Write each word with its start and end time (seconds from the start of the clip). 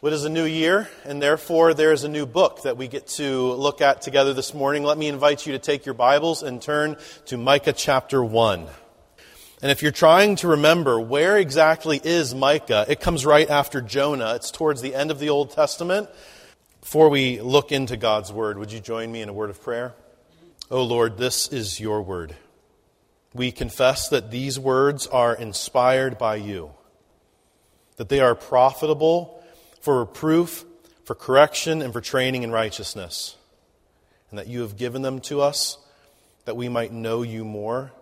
What 0.00 0.12
is 0.12 0.26
a 0.26 0.28
new 0.28 0.44
year? 0.44 0.90
And 1.04 1.22
therefore, 1.22 1.72
there 1.72 1.90
is 1.90 2.04
a 2.04 2.08
new 2.08 2.26
book 2.26 2.64
that 2.64 2.76
we 2.76 2.86
get 2.86 3.06
to 3.16 3.52
look 3.52 3.80
at 3.80 4.02
together 4.02 4.34
this 4.34 4.52
morning. 4.52 4.82
Let 4.82 4.98
me 4.98 5.08
invite 5.08 5.46
you 5.46 5.54
to 5.54 5.58
take 5.58 5.86
your 5.86 5.94
Bibles 5.94 6.42
and 6.42 6.60
turn 6.60 6.98
to 7.24 7.38
Micah 7.38 7.72
chapter 7.72 8.22
1. 8.22 8.66
And 9.62 9.70
if 9.70 9.82
you're 9.82 9.92
trying 9.92 10.36
to 10.36 10.48
remember 10.48 11.00
where 11.00 11.38
exactly 11.38 11.98
is 12.04 12.34
Micah, 12.34 12.84
it 12.86 13.00
comes 13.00 13.24
right 13.24 13.48
after 13.48 13.80
Jonah. 13.80 14.34
It's 14.34 14.50
towards 14.50 14.82
the 14.82 14.94
end 14.94 15.10
of 15.10 15.18
the 15.18 15.30
Old 15.30 15.52
Testament. 15.52 16.10
Before 16.82 17.08
we 17.08 17.40
look 17.40 17.72
into 17.72 17.96
God's 17.96 18.30
Word, 18.30 18.58
would 18.58 18.72
you 18.72 18.80
join 18.80 19.10
me 19.10 19.22
in 19.22 19.30
a 19.30 19.32
word 19.32 19.48
of 19.48 19.62
prayer? 19.62 19.94
O 20.70 20.76
oh 20.76 20.82
Lord, 20.82 21.16
this 21.16 21.48
is 21.48 21.80
your 21.80 22.02
Word. 22.02 22.36
We 23.32 23.50
confess 23.50 24.10
that 24.10 24.30
these 24.30 24.58
words 24.58 25.06
are 25.06 25.34
inspired 25.34 26.18
by 26.18 26.36
you, 26.36 26.72
that 27.96 28.10
they 28.10 28.20
are 28.20 28.34
profitable 28.34 29.35
for 29.86 30.00
reproof, 30.00 30.64
for 31.04 31.14
correction, 31.14 31.80
and 31.80 31.92
for 31.92 32.00
training 32.00 32.42
in 32.42 32.50
righteousness, 32.50 33.36
and 34.30 34.38
that 34.40 34.48
you 34.48 34.62
have 34.62 34.76
given 34.76 35.00
them 35.02 35.20
to 35.20 35.40
us 35.40 35.78
that 36.44 36.56
we 36.56 36.68
might 36.68 36.92
know 36.92 37.22
you 37.22 37.44
more, 37.44 37.92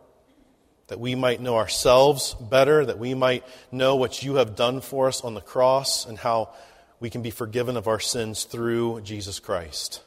that 0.87 0.98
we 0.98 1.15
might 1.15 1.43
know 1.43 1.57
ourselves 1.57 2.33
better, 2.41 2.87
that 2.87 2.98
we 2.98 3.12
might 3.12 3.45
know 3.70 3.97
what 3.97 4.23
you 4.23 4.37
have 4.37 4.57
done 4.57 4.80
for 4.80 5.09
us 5.09 5.20
on 5.20 5.34
the 5.34 5.43
cross, 5.43 6.07
and 6.07 6.16
how 6.16 6.55
we 7.01 7.10
can 7.10 7.20
be 7.20 7.30
forgiven 7.30 7.77
of 7.77 7.87
our 7.87 8.01
sins 8.01 8.45
through 8.45 9.02
Jesus 9.02 9.38
Christ. 9.38 10.02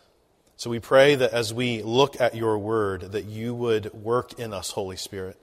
So 0.56 0.72
we 0.72 0.80
pray 0.80 1.14
that 1.14 1.32
as 1.32 1.54
we 1.54 1.84
look 1.84 2.20
at 2.20 2.36
your 2.36 2.58
word, 2.58 3.12
that 3.12 3.26
you 3.26 3.54
would 3.54 3.94
work 3.94 4.40
in 4.40 4.52
us, 4.52 4.72
Holy 4.72 4.98
Spirit. 4.98 5.38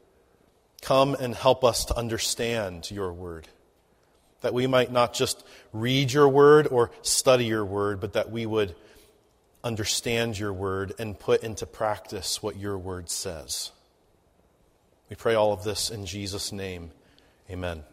Come 0.83 1.15
and 1.15 1.33
help 1.33 1.63
us 1.63 1.85
to 1.85 1.97
understand 1.97 2.91
your 2.91 3.13
word 3.13 3.47
that 4.45 4.55
we 4.55 4.67
might 4.67 4.93
not 4.93 5.15
just 5.15 5.45
read 5.73 6.13
your 6.13 6.29
word 6.29 6.69
or 6.69 6.91
study 7.01 7.47
your 7.47 7.65
word, 7.65 7.99
but 7.99 8.13
that 8.13 8.31
we 8.31 8.45
would 8.45 8.77
understand 9.65 10.39
your 10.39 10.53
word 10.53 10.93
and 10.99 11.19
put 11.19 11.43
into 11.43 11.65
practice 11.65 12.43
what 12.43 12.57
your 12.57 12.77
word 12.77 13.09
says. 13.09 13.73
We 15.09 15.17
pray 15.17 15.35
all 15.35 15.55
of 15.55 15.65
this 15.65 15.89
in 15.91 16.05
Jesus' 16.05 16.53
name. 16.53 16.91
Amen. 17.51 17.85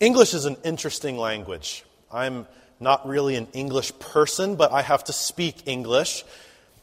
English 0.00 0.34
is 0.34 0.44
an 0.44 0.58
interesting 0.64 1.16
language. 1.16 1.84
I'm 2.12 2.46
not 2.78 3.08
really 3.08 3.36
an 3.36 3.48
English 3.54 3.98
person, 3.98 4.56
but 4.56 4.70
I 4.70 4.82
have 4.82 5.04
to 5.04 5.14
speak 5.14 5.62
English. 5.66 6.24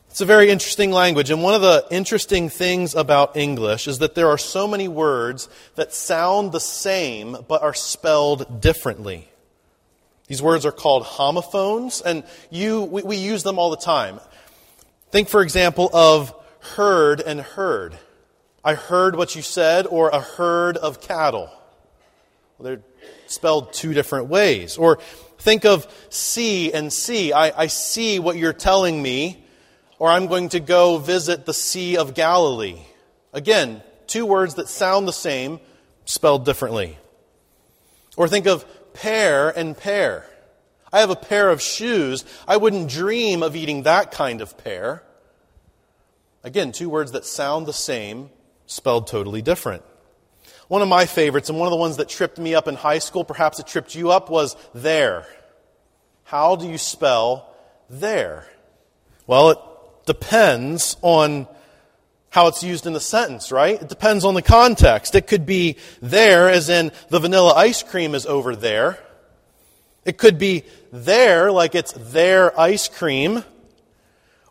It's 0.09 0.21
a 0.21 0.25
very 0.25 0.49
interesting 0.49 0.91
language, 0.91 1.29
and 1.29 1.43
one 1.43 1.53
of 1.53 1.61
the 1.61 1.85
interesting 1.91 2.49
things 2.49 2.95
about 2.95 3.37
English 3.37 3.87
is 3.87 3.99
that 3.99 4.15
there 4.15 4.27
are 4.27 4.39
so 4.39 4.67
many 4.67 4.87
words 4.87 5.47
that 5.75 5.93
sound 5.93 6.51
the 6.51 6.59
same 6.59 7.37
but 7.47 7.61
are 7.61 7.75
spelled 7.75 8.59
differently. 8.59 9.29
These 10.27 10.41
words 10.41 10.65
are 10.65 10.71
called 10.71 11.03
homophones, 11.03 12.01
and 12.01 12.23
you, 12.49 12.81
we, 12.81 13.03
we 13.03 13.17
use 13.17 13.43
them 13.43 13.59
all 13.59 13.69
the 13.69 13.77
time. 13.77 14.19
Think, 15.11 15.29
for 15.29 15.43
example, 15.43 15.91
of 15.93 16.33
heard 16.59 17.21
and 17.21 17.39
herd. 17.39 17.95
I 18.63 18.73
heard 18.73 19.15
what 19.15 19.35
you 19.35 19.43
said, 19.43 19.85
or 19.85 20.09
a 20.09 20.19
herd 20.19 20.75
of 20.77 21.01
cattle. 21.01 21.51
Well, 22.57 22.65
they're 22.65 22.81
spelled 23.27 23.73
two 23.73 23.93
different 23.93 24.25
ways. 24.25 24.75
Or 24.75 24.97
think 25.37 25.65
of 25.65 25.87
see 26.09 26.73
and 26.73 26.91
sea. 26.91 27.31
I, 27.31 27.63
I 27.63 27.67
see 27.67 28.17
what 28.17 28.37
you're 28.37 28.53
telling 28.53 29.01
me 29.01 29.45
or 29.99 30.09
I'm 30.09 30.27
going 30.27 30.49
to 30.49 30.59
go 30.59 30.97
visit 30.97 31.45
the 31.45 31.53
Sea 31.53 31.97
of 31.97 32.13
Galilee. 32.13 32.79
Again, 33.33 33.83
two 34.07 34.25
words 34.25 34.55
that 34.55 34.69
sound 34.69 35.07
the 35.07 35.13
same, 35.13 35.59
spelled 36.05 36.45
differently. 36.45 36.97
Or 38.17 38.27
think 38.27 38.47
of 38.47 38.65
pair 38.93 39.49
and 39.49 39.77
pear. 39.77 40.25
I 40.91 41.01
have 41.01 41.09
a 41.11 41.15
pair 41.15 41.49
of 41.49 41.61
shoes. 41.61 42.25
I 42.47 42.57
wouldn't 42.57 42.89
dream 42.89 43.43
of 43.43 43.55
eating 43.55 43.83
that 43.83 44.11
kind 44.11 44.41
of 44.41 44.57
pear. 44.57 45.03
Again, 46.43 46.71
two 46.71 46.89
words 46.89 47.11
that 47.11 47.25
sound 47.25 47.67
the 47.67 47.73
same, 47.73 48.29
spelled 48.65 49.05
totally 49.07 49.41
different. 49.41 49.83
One 50.69 50.81
of 50.81 50.87
my 50.87 51.05
favorites, 51.05 51.49
and 51.49 51.59
one 51.59 51.67
of 51.67 51.71
the 51.71 51.77
ones 51.77 51.97
that 51.97 52.09
tripped 52.09 52.37
me 52.37 52.55
up 52.55 52.67
in 52.67 52.75
high 52.75 52.99
school, 52.99 53.23
perhaps 53.23 53.59
it 53.59 53.67
tripped 53.67 53.95
you 53.95 54.11
up, 54.11 54.29
was 54.29 54.55
there. 54.73 55.25
How 56.23 56.55
do 56.55 56.67
you 56.67 56.77
spell 56.77 57.53
there? 57.89 58.47
Well, 59.27 59.49
it 59.51 59.59
depends 60.09 60.97
on 61.03 61.47
how 62.31 62.47
it's 62.47 62.63
used 62.63 62.87
in 62.87 62.93
the 62.93 62.99
sentence, 62.99 63.51
right? 63.51 63.79
It 63.79 63.89
depends 63.89 64.25
on 64.25 64.33
the 64.33 64.41
context. 64.41 65.13
It 65.13 65.27
could 65.27 65.45
be 65.45 65.77
there, 66.01 66.49
as 66.49 66.67
in 66.67 66.91
the 67.09 67.19
vanilla 67.19 67.53
ice 67.53 67.83
cream 67.83 68.15
is 68.15 68.25
over 68.25 68.55
there. 68.55 68.97
It 70.05 70.17
could 70.17 70.39
be 70.39 70.63
their, 70.91 71.51
like 71.51 71.75
it's 71.75 71.91
their 71.91 72.59
ice 72.59 72.87
cream. 72.87 73.43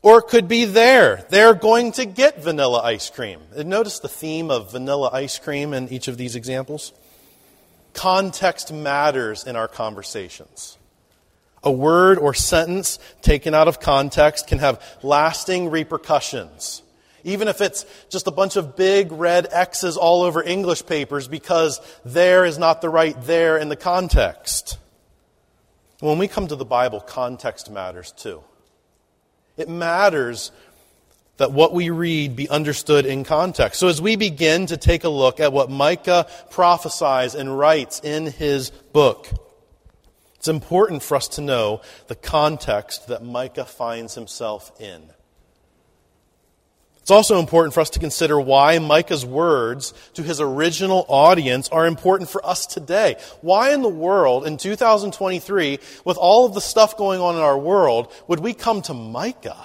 Or 0.01 0.21
it 0.21 0.29
could 0.29 0.47
be 0.47 0.65
there. 0.65 1.27
They're 1.29 1.55
going 1.55 1.91
to 1.93 2.05
get 2.07 2.41
vanilla 2.41 2.81
ice 2.81 3.11
cream. 3.11 3.41
Notice 3.57 3.99
the 3.99 4.09
theme 4.09 4.53
of 4.53 4.71
vanilla 4.71 5.11
ice 5.13 5.41
cream 5.41 5.75
in 5.75 5.89
each 5.89 6.07
of 6.07 6.17
these 6.17 6.37
examples. 6.37 6.93
Context 7.95 8.73
matters 8.73 9.45
in 9.45 9.57
our 9.57 9.67
conversations. 9.67 10.78
A 11.63 11.73
word 11.73 12.19
or 12.19 12.35
sentence 12.35 12.99
taken 13.23 13.55
out 13.55 13.69
of 13.69 13.81
context 13.81 14.47
can 14.47 14.59
have 14.59 14.83
lasting 15.03 15.71
repercussions. 15.71 16.83
Even 17.25 17.49
if 17.49 17.61
it's 17.61 17.85
just 18.09 18.27
a 18.27 18.31
bunch 18.31 18.57
of 18.57 18.77
big 18.77 19.11
red 19.11 19.49
X's 19.51 19.97
all 19.97 20.23
over 20.23 20.43
English 20.43 20.87
papers 20.87 21.27
because 21.27 21.81
there 22.05 22.45
is 22.45 22.59
not 22.59 22.81
the 22.81 22.89
right 22.89 23.21
there 23.23 23.59
in 23.59 23.69
the 23.69 23.77
context. 23.77 24.79
When 26.01 26.19
we 26.19 26.29
come 26.29 26.47
to 26.47 26.57
the 26.57 26.65
Bible, 26.65 27.01
context 27.01 27.71
matters 27.71 28.13
too. 28.13 28.43
It 29.57 29.69
matters 29.69 30.53
that 31.39 31.53
what 31.53 31.73
we 31.73 31.91
read 31.91 32.37
be 32.37 32.49
understood 32.49 33.05
in 33.05 33.25
context. 33.25 33.81
So 33.81 33.89
as 33.89 34.01
we 34.01 34.15
begin 34.15 34.67
to 34.67 34.77
take 34.77 35.05
a 35.05 35.09
look 35.09 35.41
at 35.41 35.53
what 35.53 35.71
Micah 35.71 36.27
prophesies 36.51 37.35
and 37.35 37.59
writes 37.59 38.01
in 38.03 38.27
his 38.27 38.71
book, 38.71 39.29
it's 40.38 40.49
important 40.49 41.03
for 41.03 41.16
us 41.16 41.28
to 41.28 41.41
know 41.41 41.81
the 42.06 42.15
context 42.15 43.09
that 43.09 43.25
Micah 43.25 43.65
finds 43.65 44.15
himself 44.15 44.72
in. 44.81 45.03
It's 47.09 47.10
also 47.10 47.38
important 47.38 47.72
for 47.72 47.81
us 47.81 47.91
to 47.91 47.99
consider 47.99 48.38
why 48.38 48.78
Micah's 48.78 49.25
words 49.25 49.94
to 50.12 50.22
his 50.22 50.43
original 50.43 51.06
audience 51.09 51.69
are 51.71 51.87
important 51.87 52.28
for 52.28 52.44
us 52.47 52.66
today. 52.66 53.16
Why 53.41 53.72
in 53.72 53.81
the 53.81 53.88
world, 53.88 54.47
in 54.47 54.59
2023, 54.59 55.78
with 56.04 56.19
all 56.19 56.44
of 56.44 56.53
the 56.53 56.60
stuff 56.60 56.99
going 56.99 57.20
on 57.20 57.34
in 57.34 57.41
our 57.41 57.59
world, 57.59 58.12
would 58.28 58.41
we 58.41 58.53
come 58.53 58.82
to 58.82 58.94
Micah? 58.94 59.56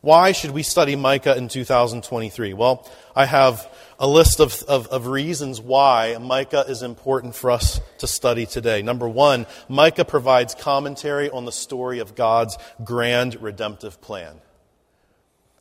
Why 0.00 0.32
should 0.32 0.50
we 0.50 0.64
study 0.64 0.96
Micah 0.96 1.36
in 1.36 1.48
2023? 1.48 2.52
Well, 2.54 2.86
I 3.16 3.24
have 3.24 3.66
a 3.98 4.08
list 4.08 4.40
of, 4.40 4.62
of, 4.64 4.86
of, 4.88 5.06
reasons 5.06 5.60
why 5.60 6.16
Micah 6.20 6.64
is 6.68 6.82
important 6.82 7.34
for 7.34 7.50
us 7.50 7.80
to 7.98 8.06
study 8.06 8.46
today. 8.46 8.82
Number 8.82 9.08
one, 9.08 9.46
Micah 9.68 10.04
provides 10.04 10.54
commentary 10.54 11.30
on 11.30 11.44
the 11.44 11.52
story 11.52 12.00
of 12.00 12.14
God's 12.14 12.58
grand 12.82 13.40
redemptive 13.40 14.00
plan. 14.00 14.40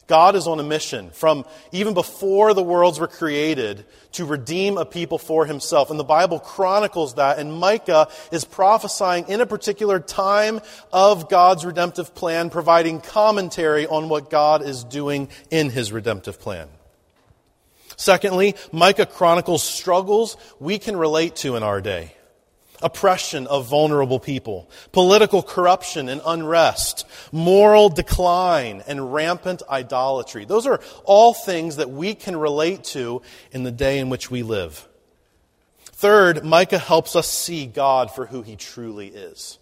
God 0.08 0.36
is 0.36 0.48
on 0.48 0.60
a 0.60 0.64
mission 0.64 1.12
from 1.12 1.46
even 1.72 1.94
before 1.94 2.54
the 2.54 2.64
worlds 2.64 3.00
were 3.00 3.08
created 3.08 3.86
to 4.14 4.26
redeem 4.26 4.78
a 4.78 4.86
people 4.86 5.18
for 5.18 5.46
himself. 5.46 5.90
And 5.90 6.00
the 6.00 6.04
Bible 6.04 6.40
chronicles 6.40 7.16
that, 7.16 7.40
and 7.40 7.54
Micah 7.54 8.10
is 8.32 8.44
prophesying 8.44 9.30
in 9.30 9.40
a 9.40 9.46
particular 9.46 10.00
time 10.00 10.60
of 10.92 11.30
God's 11.30 11.66
redemptive 11.66 12.14
plan, 12.14 12.50
providing 12.50 13.00
commentary 13.00 13.88
on 13.88 14.10
what 14.10 14.30
God 14.30 14.62
is 14.62 14.84
doing 14.84 15.30
in 15.50 15.70
his 15.70 15.94
redemptive 15.94 16.40
plan. 16.40 16.68
Secondly, 17.96 18.56
Micah 18.72 19.06
chronicles 19.06 19.64
struggles 19.64 20.38
we 20.59 20.80
can 20.80 20.96
relate 20.98 21.36
to 21.38 21.56
in 21.56 21.64
our 21.64 21.81
day 21.81 22.14
oppression 22.84 23.48
of 23.48 23.68
vulnerable 23.68 24.19
people, 24.19 24.69
political 24.92 25.42
corruption 25.42 26.10
and 26.10 26.22
unrest, 26.25 27.06
moral 27.31 27.90
decline, 27.90 28.84
and 28.88 29.13
rampant 29.13 29.63
idolatry. 29.69 30.45
Those 30.45 30.68
are 30.68 30.81
all 31.06 31.34
things 31.34 31.78
that 31.78 31.90
we 31.90 32.13
can 32.13 32.36
relate 32.36 32.84
to 32.86 33.22
in 33.51 33.63
the 33.63 33.72
day 33.72 34.00
in 34.00 34.10
which 34.10 34.30
we 34.30 34.44
live. 34.44 34.88
Third, 35.86 36.44
Micah 36.44 36.78
helps 36.78 37.16
us 37.16 37.30
see 37.30 37.66
God 37.66 38.12
for 38.12 38.25
who 38.25 38.42
he 38.42 38.56
truly 38.56 39.07
is. 39.07 39.57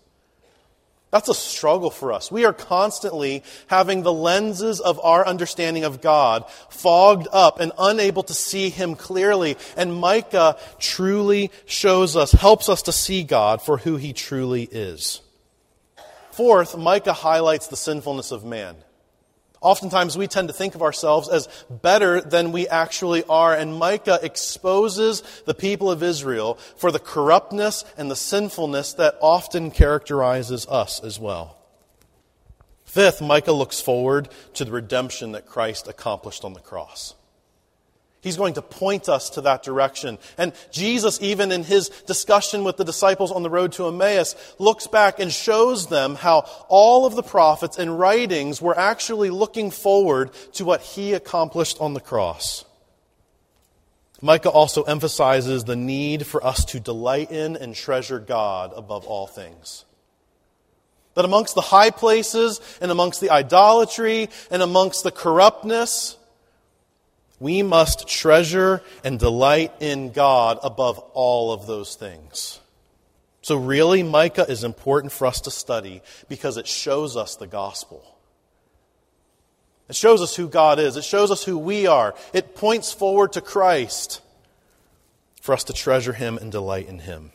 That's 1.11 1.27
a 1.27 1.33
struggle 1.33 1.91
for 1.91 2.13
us. 2.13 2.31
We 2.31 2.45
are 2.45 2.53
constantly 2.53 3.43
having 3.67 4.01
the 4.01 4.13
lenses 4.13 4.79
of 4.79 4.97
our 5.03 5.27
understanding 5.27 5.83
of 5.83 6.01
God 6.01 6.49
fogged 6.69 7.27
up 7.33 7.59
and 7.59 7.73
unable 7.77 8.23
to 8.23 8.33
see 8.33 8.69
Him 8.69 8.95
clearly. 8.95 9.57
And 9.75 9.93
Micah 9.93 10.57
truly 10.79 11.51
shows 11.65 12.15
us, 12.15 12.31
helps 12.31 12.69
us 12.69 12.83
to 12.83 12.93
see 12.93 13.23
God 13.23 13.61
for 13.61 13.77
who 13.77 13.97
He 13.97 14.13
truly 14.13 14.63
is. 14.63 15.21
Fourth, 16.31 16.77
Micah 16.77 17.11
highlights 17.11 17.67
the 17.67 17.75
sinfulness 17.75 18.31
of 18.31 18.45
man. 18.45 18.77
Oftentimes, 19.61 20.17
we 20.17 20.27
tend 20.27 20.47
to 20.47 20.53
think 20.53 20.73
of 20.73 20.81
ourselves 20.81 21.29
as 21.29 21.47
better 21.69 22.19
than 22.19 22.51
we 22.51 22.67
actually 22.67 23.23
are, 23.25 23.55
and 23.55 23.75
Micah 23.75 24.19
exposes 24.23 25.21
the 25.45 25.53
people 25.53 25.91
of 25.91 26.01
Israel 26.01 26.55
for 26.77 26.91
the 26.91 26.97
corruptness 26.99 27.85
and 27.95 28.09
the 28.09 28.15
sinfulness 28.15 28.93
that 28.93 29.17
often 29.21 29.69
characterizes 29.69 30.65
us 30.67 31.03
as 31.03 31.19
well. 31.19 31.57
Fifth, 32.85 33.21
Micah 33.21 33.53
looks 33.53 33.79
forward 33.79 34.29
to 34.55 34.65
the 34.65 34.71
redemption 34.71 35.33
that 35.33 35.45
Christ 35.45 35.87
accomplished 35.87 36.43
on 36.43 36.53
the 36.53 36.59
cross. 36.59 37.13
He's 38.21 38.37
going 38.37 38.53
to 38.53 38.61
point 38.61 39.09
us 39.09 39.31
to 39.31 39.41
that 39.41 39.63
direction. 39.63 40.19
And 40.37 40.53
Jesus, 40.69 41.19
even 41.21 41.51
in 41.51 41.63
his 41.63 41.89
discussion 41.89 42.63
with 42.63 42.77
the 42.77 42.85
disciples 42.85 43.31
on 43.31 43.41
the 43.41 43.49
road 43.49 43.71
to 43.73 43.87
Emmaus, 43.87 44.35
looks 44.59 44.85
back 44.85 45.19
and 45.19 45.31
shows 45.31 45.87
them 45.87 46.13
how 46.13 46.41
all 46.69 47.07
of 47.07 47.15
the 47.15 47.23
prophets 47.23 47.79
and 47.79 47.97
writings 47.97 48.61
were 48.61 48.77
actually 48.77 49.31
looking 49.31 49.71
forward 49.71 50.31
to 50.53 50.65
what 50.65 50.81
he 50.81 51.13
accomplished 51.13 51.77
on 51.81 51.95
the 51.95 51.99
cross. 51.99 52.63
Micah 54.21 54.51
also 54.51 54.83
emphasizes 54.83 55.63
the 55.63 55.75
need 55.75 56.27
for 56.27 56.45
us 56.45 56.63
to 56.65 56.79
delight 56.79 57.31
in 57.31 57.57
and 57.57 57.73
treasure 57.73 58.19
God 58.19 58.71
above 58.75 59.07
all 59.07 59.25
things. 59.25 59.83
That 61.15 61.25
amongst 61.25 61.55
the 61.55 61.61
high 61.61 61.89
places 61.89 62.61
and 62.79 62.91
amongst 62.91 63.19
the 63.19 63.31
idolatry 63.31 64.29
and 64.51 64.61
amongst 64.61 65.03
the 65.03 65.11
corruptness, 65.11 66.17
we 67.41 67.63
must 67.63 68.07
treasure 68.07 68.83
and 69.03 69.17
delight 69.17 69.73
in 69.79 70.11
God 70.11 70.59
above 70.63 70.99
all 71.13 71.51
of 71.51 71.65
those 71.65 71.95
things. 71.95 72.59
So, 73.41 73.55
really, 73.55 74.03
Micah 74.03 74.45
is 74.47 74.63
important 74.63 75.11
for 75.11 75.25
us 75.25 75.41
to 75.41 75.51
study 75.51 76.03
because 76.29 76.57
it 76.57 76.67
shows 76.67 77.17
us 77.17 77.35
the 77.35 77.47
gospel. 77.47 78.05
It 79.89 79.95
shows 79.95 80.21
us 80.21 80.35
who 80.35 80.47
God 80.47 80.79
is, 80.79 80.95
it 80.95 81.03
shows 81.03 81.31
us 81.31 81.43
who 81.43 81.57
we 81.57 81.87
are, 81.87 82.13
it 82.31 82.55
points 82.55 82.93
forward 82.93 83.33
to 83.33 83.41
Christ 83.41 84.21
for 85.41 85.53
us 85.53 85.63
to 85.65 85.73
treasure 85.73 86.13
Him 86.13 86.37
and 86.37 86.51
delight 86.51 86.87
in 86.87 86.99
Him. 86.99 87.31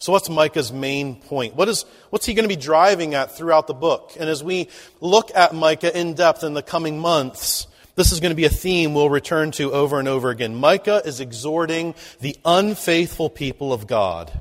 So, 0.00 0.12
what's 0.12 0.30
Micah's 0.30 0.72
main 0.72 1.16
point? 1.16 1.54
What 1.54 1.68
is, 1.68 1.84
what's 2.08 2.24
he 2.24 2.32
going 2.32 2.48
to 2.48 2.56
be 2.56 2.60
driving 2.60 3.14
at 3.14 3.36
throughout 3.36 3.66
the 3.66 3.74
book? 3.74 4.16
And 4.18 4.30
as 4.30 4.42
we 4.42 4.68
look 5.02 5.30
at 5.34 5.54
Micah 5.54 5.94
in 5.94 6.14
depth 6.14 6.42
in 6.42 6.54
the 6.54 6.62
coming 6.62 6.98
months, 6.98 7.66
this 7.96 8.12
is 8.12 8.20
going 8.20 8.30
to 8.30 8.36
be 8.36 8.44
a 8.44 8.50
theme 8.50 8.94
we'll 8.94 9.10
return 9.10 9.50
to 9.52 9.72
over 9.72 9.98
and 9.98 10.08
over 10.08 10.30
again. 10.30 10.54
Micah 10.54 11.02
is 11.04 11.20
exhorting 11.20 11.94
the 12.20 12.36
unfaithful 12.44 13.30
people 13.30 13.72
of 13.72 13.86
God. 13.86 14.40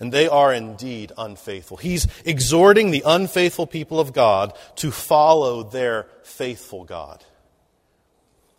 And 0.00 0.12
they 0.12 0.28
are 0.28 0.52
indeed 0.52 1.12
unfaithful. 1.18 1.76
He's 1.76 2.06
exhorting 2.24 2.90
the 2.90 3.02
unfaithful 3.04 3.66
people 3.66 3.98
of 3.98 4.12
God 4.12 4.56
to 4.76 4.92
follow 4.92 5.64
their 5.64 6.06
faithful 6.22 6.84
God. 6.84 7.24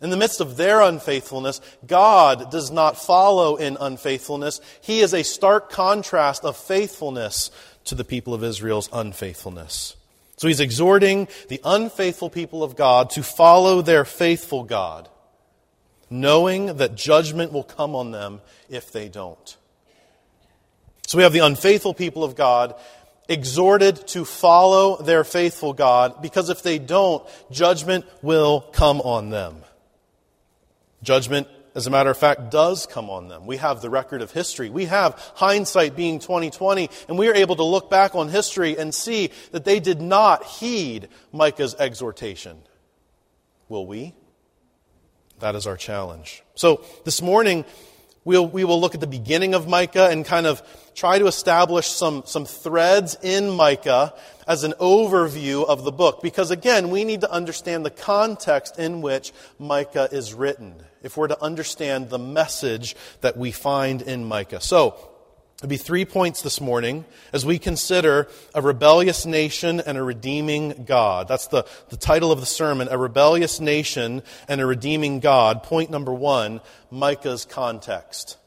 In 0.02 0.10
the 0.10 0.16
midst 0.16 0.40
of 0.40 0.56
their 0.56 0.80
unfaithfulness, 0.80 1.60
God 1.86 2.50
does 2.50 2.70
not 2.70 2.98
follow 2.98 3.56
in 3.56 3.76
unfaithfulness. 3.78 4.60
He 4.80 5.00
is 5.00 5.12
a 5.12 5.22
stark 5.22 5.70
contrast 5.70 6.44
of 6.44 6.56
faithfulness 6.56 7.50
to 7.84 7.94
the 7.94 8.04
people 8.04 8.32
of 8.32 8.44
Israel's 8.44 8.88
unfaithfulness. 8.92 9.96
So 10.40 10.48
he's 10.48 10.60
exhorting 10.60 11.28
the 11.48 11.60
unfaithful 11.64 12.30
people 12.30 12.62
of 12.62 12.74
God 12.74 13.10
to 13.10 13.22
follow 13.22 13.82
their 13.82 14.06
faithful 14.06 14.64
God, 14.64 15.06
knowing 16.08 16.78
that 16.78 16.94
judgment 16.94 17.52
will 17.52 17.62
come 17.62 17.94
on 17.94 18.10
them 18.10 18.40
if 18.70 18.90
they 18.90 19.10
don't. 19.10 19.58
So 21.06 21.18
we 21.18 21.24
have 21.24 21.34
the 21.34 21.40
unfaithful 21.40 21.92
people 21.92 22.24
of 22.24 22.36
God 22.36 22.74
exhorted 23.28 24.06
to 24.08 24.24
follow 24.24 25.02
their 25.02 25.24
faithful 25.24 25.74
God, 25.74 26.22
because 26.22 26.48
if 26.48 26.62
they 26.62 26.78
don't, 26.78 27.22
judgment 27.50 28.06
will 28.22 28.62
come 28.62 29.02
on 29.02 29.28
them. 29.28 29.56
Judgment 31.02 31.48
as 31.74 31.86
a 31.86 31.90
matter 31.90 32.10
of 32.10 32.16
fact, 32.16 32.50
does 32.50 32.86
come 32.86 33.10
on 33.10 33.28
them. 33.28 33.46
We 33.46 33.58
have 33.58 33.80
the 33.80 33.90
record 33.90 34.22
of 34.22 34.32
history. 34.32 34.70
We 34.70 34.86
have 34.86 35.14
hindsight 35.34 35.94
being 35.94 36.18
2020, 36.18 36.90
and 37.08 37.18
we 37.18 37.28
are 37.28 37.34
able 37.34 37.56
to 37.56 37.64
look 37.64 37.90
back 37.90 38.14
on 38.14 38.28
history 38.28 38.76
and 38.76 38.94
see 38.94 39.30
that 39.52 39.64
they 39.64 39.78
did 39.78 40.00
not 40.00 40.44
heed 40.44 41.08
Micah's 41.32 41.74
exhortation. 41.76 42.58
Will 43.68 43.86
we? 43.86 44.14
That 45.38 45.54
is 45.54 45.66
our 45.66 45.76
challenge. 45.76 46.42
So 46.54 46.84
this 47.04 47.22
morning, 47.22 47.64
we'll, 48.24 48.46
we 48.46 48.64
will 48.64 48.80
look 48.80 48.94
at 48.94 49.00
the 49.00 49.06
beginning 49.06 49.54
of 49.54 49.68
Micah 49.68 50.08
and 50.10 50.24
kind 50.24 50.46
of 50.46 50.62
try 50.96 51.20
to 51.20 51.26
establish 51.28 51.86
some, 51.86 52.24
some 52.26 52.46
threads 52.46 53.16
in 53.22 53.48
Micah 53.48 54.12
as 54.48 54.64
an 54.64 54.72
overview 54.80 55.64
of 55.64 55.84
the 55.84 55.92
book. 55.92 56.20
Because 56.20 56.50
again, 56.50 56.90
we 56.90 57.04
need 57.04 57.20
to 57.20 57.30
understand 57.30 57.86
the 57.86 57.90
context 57.90 58.76
in 58.76 59.02
which 59.02 59.32
Micah 59.58 60.08
is 60.10 60.34
written 60.34 60.82
if 61.02 61.16
we're 61.16 61.28
to 61.28 61.42
understand 61.42 62.10
the 62.10 62.18
message 62.18 62.96
that 63.20 63.36
we 63.36 63.50
find 63.52 64.02
in 64.02 64.24
Micah. 64.24 64.60
So, 64.60 65.10
There'll 65.60 65.68
be 65.68 65.76
three 65.76 66.06
points 66.06 66.40
this 66.40 66.58
morning 66.58 67.04
as 67.34 67.44
we 67.44 67.58
consider 67.58 68.28
a 68.54 68.62
rebellious 68.62 69.26
nation 69.26 69.78
and 69.78 69.98
a 69.98 70.02
redeeming 70.02 70.84
God. 70.86 71.28
That's 71.28 71.48
the, 71.48 71.66
the 71.90 71.98
title 71.98 72.32
of 72.32 72.40
the 72.40 72.46
sermon, 72.46 72.88
A 72.90 72.96
Rebellious 72.96 73.60
Nation 73.60 74.22
and 74.48 74.62
a 74.62 74.64
Redeeming 74.64 75.20
God. 75.20 75.62
Point 75.62 75.90
number 75.90 76.14
one, 76.14 76.62
Micah's 76.90 77.44
context. 77.44 78.38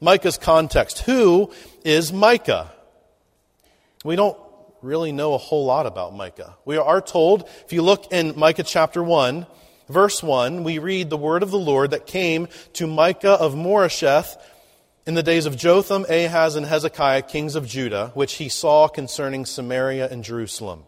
Micah's 0.00 0.38
context. 0.38 1.02
Who 1.02 1.52
is 1.84 2.12
Micah? 2.12 2.72
We 4.04 4.16
don't 4.16 4.36
really 4.82 5.12
know 5.12 5.34
a 5.34 5.38
whole 5.38 5.66
lot 5.66 5.86
about 5.86 6.16
Micah. 6.16 6.56
We 6.64 6.78
are 6.78 7.00
told, 7.00 7.48
if 7.64 7.72
you 7.72 7.82
look 7.82 8.12
in 8.12 8.36
Micah 8.36 8.64
chapter 8.64 9.04
1, 9.04 9.46
verse 9.88 10.22
1, 10.22 10.64
we 10.64 10.78
read 10.78 11.10
the 11.10 11.16
word 11.16 11.42
of 11.42 11.50
the 11.50 11.58
Lord 11.58 11.90
that 11.90 12.06
came 12.06 12.48
to 12.74 12.86
Micah 12.86 13.32
of 13.32 13.54
Moresheth 13.54 14.36
in 15.06 15.14
the 15.14 15.22
days 15.22 15.46
of 15.46 15.56
Jotham, 15.56 16.04
Ahaz, 16.08 16.56
and 16.56 16.66
Hezekiah, 16.66 17.22
kings 17.22 17.54
of 17.54 17.66
Judah, 17.66 18.10
which 18.14 18.34
he 18.34 18.48
saw 18.48 18.88
concerning 18.88 19.46
Samaria 19.46 20.08
and 20.08 20.24
Jerusalem. 20.24 20.82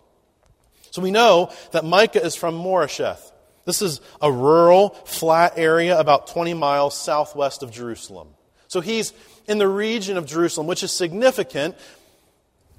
So 0.91 1.03
we 1.03 1.11
know 1.11 1.53
that 1.73 1.85
Micah 1.85 2.25
is 2.25 2.35
from 2.35 2.55
Moresheth. 2.55 3.33
This 3.65 3.83
is 3.83 4.01
a 4.21 4.33
rural, 4.33 4.91
flat 5.05 5.53
area 5.57 5.99
about 5.99 6.27
20 6.29 6.55
miles 6.55 6.99
southwest 6.99 7.63
of 7.63 7.71
Jerusalem. 7.71 8.29
So 8.67 8.81
he's 8.81 9.13
in 9.47 9.59
the 9.59 9.69
region 9.69 10.17
of 10.17 10.27
Jerusalem, 10.27 10.67
which 10.67 10.83
is 10.83 10.91
significant. 10.91 11.77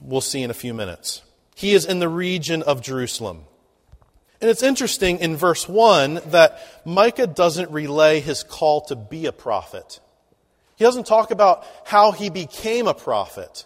We'll 0.01 0.21
see 0.21 0.41
in 0.41 0.49
a 0.49 0.55
few 0.55 0.73
minutes. 0.73 1.21
He 1.55 1.73
is 1.73 1.85
in 1.85 1.99
the 1.99 2.09
region 2.09 2.63
of 2.63 2.81
Jerusalem. 2.81 3.43
And 4.41 4.49
it's 4.49 4.63
interesting 4.63 5.19
in 5.19 5.35
verse 5.35 5.67
1 5.67 6.21
that 6.27 6.61
Micah 6.85 7.27
doesn't 7.27 7.71
relay 7.71 8.21
his 8.21 8.43
call 8.43 8.81
to 8.85 8.95
be 8.95 9.25
a 9.25 9.31
prophet. 9.31 9.99
He 10.77 10.85
doesn't 10.85 11.07
talk 11.07 11.31
about 11.31 11.65
how 11.83 12.13
he 12.13 12.29
became 12.29 12.87
a 12.87 12.93
prophet, 12.93 13.65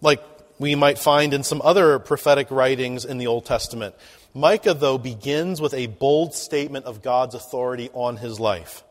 like 0.00 0.22
we 0.58 0.76
might 0.76 1.00
find 1.00 1.34
in 1.34 1.42
some 1.42 1.60
other 1.62 1.98
prophetic 1.98 2.50
writings 2.50 3.04
in 3.04 3.18
the 3.18 3.26
Old 3.26 3.44
Testament. 3.44 3.96
Micah, 4.32 4.74
though, 4.74 4.98
begins 4.98 5.60
with 5.60 5.74
a 5.74 5.86
bold 5.86 6.32
statement 6.34 6.84
of 6.84 7.02
God's 7.02 7.34
authority 7.34 7.90
on 7.92 8.18
his 8.18 8.38
life. 8.38 8.84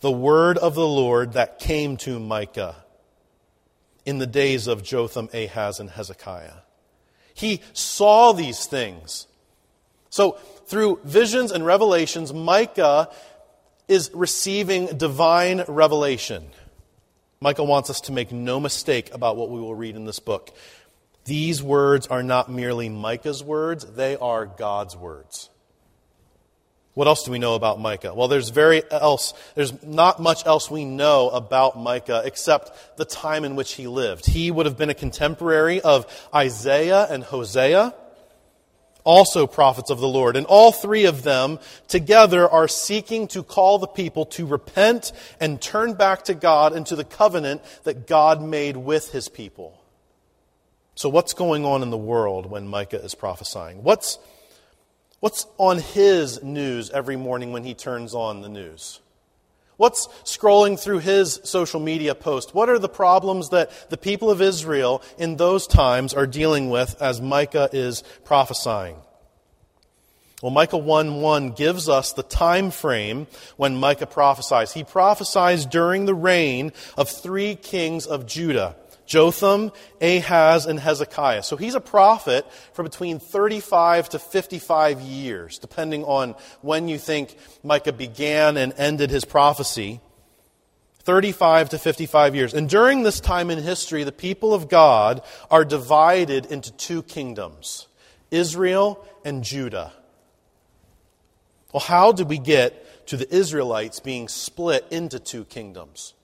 The 0.00 0.10
word 0.10 0.56
of 0.56 0.74
the 0.74 0.86
Lord 0.86 1.34
that 1.34 1.58
came 1.58 1.96
to 1.98 2.18
Micah 2.18 2.76
in 4.06 4.18
the 4.18 4.26
days 4.26 4.66
of 4.66 4.82
Jotham, 4.82 5.28
Ahaz, 5.34 5.80
and 5.80 5.90
Hezekiah. 5.90 6.62
He 7.34 7.60
saw 7.72 8.32
these 8.32 8.66
things. 8.66 9.26
So, 10.14 10.38
through 10.66 11.00
visions 11.02 11.50
and 11.50 11.66
revelations, 11.66 12.32
Micah 12.32 13.10
is 13.88 14.12
receiving 14.14 14.96
divine 14.96 15.64
revelation. 15.66 16.50
Micah 17.40 17.64
wants 17.64 17.90
us 17.90 18.02
to 18.02 18.12
make 18.12 18.30
no 18.30 18.60
mistake 18.60 19.12
about 19.12 19.36
what 19.36 19.50
we 19.50 19.58
will 19.58 19.74
read 19.74 19.96
in 19.96 20.04
this 20.04 20.20
book. 20.20 20.56
These 21.24 21.64
words 21.64 22.06
are 22.06 22.22
not 22.22 22.48
merely 22.48 22.88
Micah's 22.88 23.42
words, 23.42 23.84
they 23.86 24.14
are 24.14 24.46
God's 24.46 24.96
words. 24.96 25.50
What 26.92 27.08
else 27.08 27.24
do 27.24 27.32
we 27.32 27.40
know 27.40 27.56
about 27.56 27.80
Micah? 27.80 28.14
Well, 28.14 28.28
there's 28.28 28.50
very 28.50 28.84
else, 28.92 29.34
there's 29.56 29.82
not 29.82 30.20
much 30.20 30.46
else 30.46 30.70
we 30.70 30.84
know 30.84 31.28
about 31.30 31.76
Micah 31.76 32.22
except 32.24 32.96
the 32.98 33.04
time 33.04 33.42
in 33.44 33.56
which 33.56 33.72
he 33.72 33.88
lived. 33.88 34.26
He 34.26 34.52
would 34.52 34.66
have 34.66 34.78
been 34.78 34.90
a 34.90 34.94
contemporary 34.94 35.80
of 35.80 36.06
Isaiah 36.32 37.04
and 37.10 37.24
Hosea 37.24 37.94
also 39.04 39.46
prophets 39.46 39.90
of 39.90 40.00
the 40.00 40.08
Lord. 40.08 40.36
And 40.36 40.46
all 40.46 40.72
three 40.72 41.04
of 41.04 41.22
them 41.22 41.58
together 41.86 42.48
are 42.48 42.66
seeking 42.66 43.28
to 43.28 43.42
call 43.42 43.78
the 43.78 43.86
people 43.86 44.26
to 44.26 44.46
repent 44.46 45.12
and 45.38 45.60
turn 45.60 45.94
back 45.94 46.24
to 46.24 46.34
God 46.34 46.72
and 46.72 46.86
to 46.86 46.96
the 46.96 47.04
covenant 47.04 47.62
that 47.84 48.06
God 48.06 48.42
made 48.42 48.76
with 48.76 49.12
his 49.12 49.28
people. 49.28 49.80
So, 50.96 51.08
what's 51.08 51.34
going 51.34 51.64
on 51.64 51.82
in 51.82 51.90
the 51.90 51.96
world 51.96 52.46
when 52.46 52.68
Micah 52.68 53.02
is 53.02 53.14
prophesying? 53.14 53.82
What's, 53.82 54.18
what's 55.20 55.46
on 55.58 55.78
his 55.78 56.42
news 56.42 56.90
every 56.90 57.16
morning 57.16 57.52
when 57.52 57.64
he 57.64 57.74
turns 57.74 58.14
on 58.14 58.42
the 58.42 58.48
news? 58.48 59.00
What's 59.76 60.06
scrolling 60.24 60.78
through 60.78 61.00
his 61.00 61.40
social 61.44 61.80
media 61.80 62.14
post? 62.14 62.54
What 62.54 62.68
are 62.68 62.78
the 62.78 62.88
problems 62.88 63.50
that 63.50 63.90
the 63.90 63.96
people 63.96 64.30
of 64.30 64.40
Israel 64.40 65.02
in 65.18 65.36
those 65.36 65.66
times 65.66 66.14
are 66.14 66.26
dealing 66.26 66.70
with 66.70 67.00
as 67.02 67.20
Micah 67.20 67.68
is 67.72 68.04
prophesying? 68.24 68.96
Well, 70.42 70.52
Micah 70.52 70.78
1 70.78 71.22
1 71.22 71.50
gives 71.52 71.88
us 71.88 72.12
the 72.12 72.22
time 72.22 72.70
frame 72.70 73.26
when 73.56 73.76
Micah 73.76 74.06
prophesies. 74.06 74.72
He 74.72 74.84
prophesies 74.84 75.64
during 75.64 76.04
the 76.04 76.14
reign 76.14 76.72
of 76.98 77.08
three 77.08 77.54
kings 77.54 78.06
of 78.06 78.26
Judah 78.26 78.76
Jotham, 79.06 79.72
Ahaz, 80.00 80.66
and 80.66 80.80
Hezekiah. 80.80 81.42
So 81.42 81.56
he's 81.56 81.74
a 81.74 81.80
prophet 81.80 82.50
for 82.72 82.82
between 82.82 83.18
35 83.18 84.10
to 84.10 84.18
55 84.18 85.00
years, 85.00 85.58
depending 85.58 86.04
on 86.04 86.34
when 86.62 86.88
you 86.88 86.98
think 86.98 87.36
Micah 87.62 87.92
began 87.92 88.56
and 88.56 88.72
ended 88.76 89.10
his 89.10 89.24
prophecy. 89.24 90.00
35 91.04 91.70
to 91.70 91.78
55 91.78 92.34
years. 92.34 92.54
And 92.54 92.68
during 92.68 93.02
this 93.02 93.20
time 93.20 93.50
in 93.50 93.62
history, 93.62 94.04
the 94.04 94.12
people 94.12 94.54
of 94.54 94.68
God 94.68 95.22
are 95.50 95.64
divided 95.64 96.46
into 96.46 96.72
two 96.72 97.02
kingdoms 97.02 97.86
Israel 98.30 99.06
and 99.24 99.44
Judah. 99.44 99.92
Well, 101.72 101.82
how 101.82 102.12
did 102.12 102.28
we 102.28 102.38
get 102.38 103.06
to 103.08 103.16
the 103.16 103.32
Israelites 103.34 104.00
being 104.00 104.28
split 104.28 104.86
into 104.90 105.18
two 105.18 105.44
kingdoms? 105.44 106.14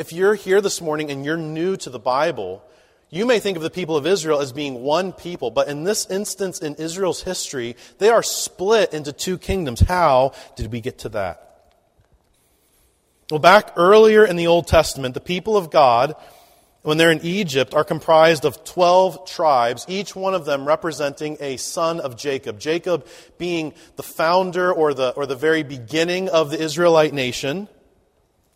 If 0.00 0.14
you're 0.14 0.34
here 0.34 0.62
this 0.62 0.80
morning 0.80 1.10
and 1.10 1.26
you're 1.26 1.36
new 1.36 1.76
to 1.76 1.90
the 1.90 1.98
Bible, 1.98 2.64
you 3.10 3.26
may 3.26 3.38
think 3.38 3.58
of 3.58 3.62
the 3.62 3.68
people 3.68 3.98
of 3.98 4.06
Israel 4.06 4.40
as 4.40 4.50
being 4.50 4.80
one 4.80 5.12
people, 5.12 5.50
but 5.50 5.68
in 5.68 5.84
this 5.84 6.06
instance 6.08 6.58
in 6.58 6.76
Israel's 6.76 7.22
history, 7.22 7.76
they 7.98 8.08
are 8.08 8.22
split 8.22 8.94
into 8.94 9.12
two 9.12 9.36
kingdoms. 9.36 9.80
How 9.80 10.32
did 10.56 10.72
we 10.72 10.80
get 10.80 11.00
to 11.00 11.10
that? 11.10 11.66
Well, 13.30 13.40
back 13.40 13.74
earlier 13.76 14.24
in 14.24 14.36
the 14.36 14.46
Old 14.46 14.66
Testament, 14.68 15.12
the 15.12 15.20
people 15.20 15.54
of 15.54 15.70
God, 15.70 16.14
when 16.80 16.96
they're 16.96 17.12
in 17.12 17.20
Egypt, 17.20 17.74
are 17.74 17.84
comprised 17.84 18.46
of 18.46 18.64
12 18.64 19.28
tribes, 19.28 19.84
each 19.86 20.16
one 20.16 20.32
of 20.32 20.46
them 20.46 20.66
representing 20.66 21.36
a 21.40 21.58
son 21.58 22.00
of 22.00 22.16
Jacob. 22.16 22.58
Jacob 22.58 23.06
being 23.36 23.74
the 23.96 24.02
founder 24.02 24.72
or 24.72 24.94
the, 24.94 25.10
or 25.10 25.26
the 25.26 25.36
very 25.36 25.62
beginning 25.62 26.30
of 26.30 26.50
the 26.50 26.58
Israelite 26.58 27.12
nation. 27.12 27.68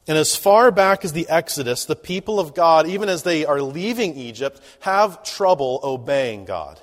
And 0.06 0.18
as 0.18 0.36
far 0.36 0.70
back 0.70 1.04
as 1.04 1.12
the 1.12 1.28
Exodus, 1.28 1.86
the 1.86 1.96
people 1.96 2.38
of 2.38 2.54
God, 2.54 2.86
even 2.86 3.08
as 3.08 3.22
they 3.22 3.46
are 3.46 3.62
leaving 3.62 4.16
Egypt, 4.16 4.60
have 4.80 5.22
trouble 5.22 5.80
obeying 5.82 6.44
God. 6.44 6.78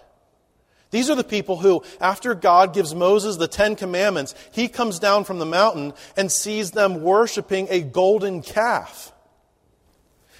These 0.90 1.10
are 1.10 1.16
the 1.16 1.24
people 1.24 1.58
who, 1.58 1.84
after 2.02 2.36
God 2.36 2.74
gives 2.74 2.94
Moses 2.94 3.38
the 3.38 3.48
Ten 3.48 3.76
Commandments, 3.76 4.36
he 4.52 4.68
comes 4.68 5.00
down 5.00 5.24
from 5.24 5.40
the 5.40 5.46
mountain 5.46 5.94
and 6.18 6.32
sees 6.32 6.72
them 6.72 7.02
worshiping 7.02 7.68
a 7.70 7.82
golden 7.82 8.42
calf. 8.42 9.14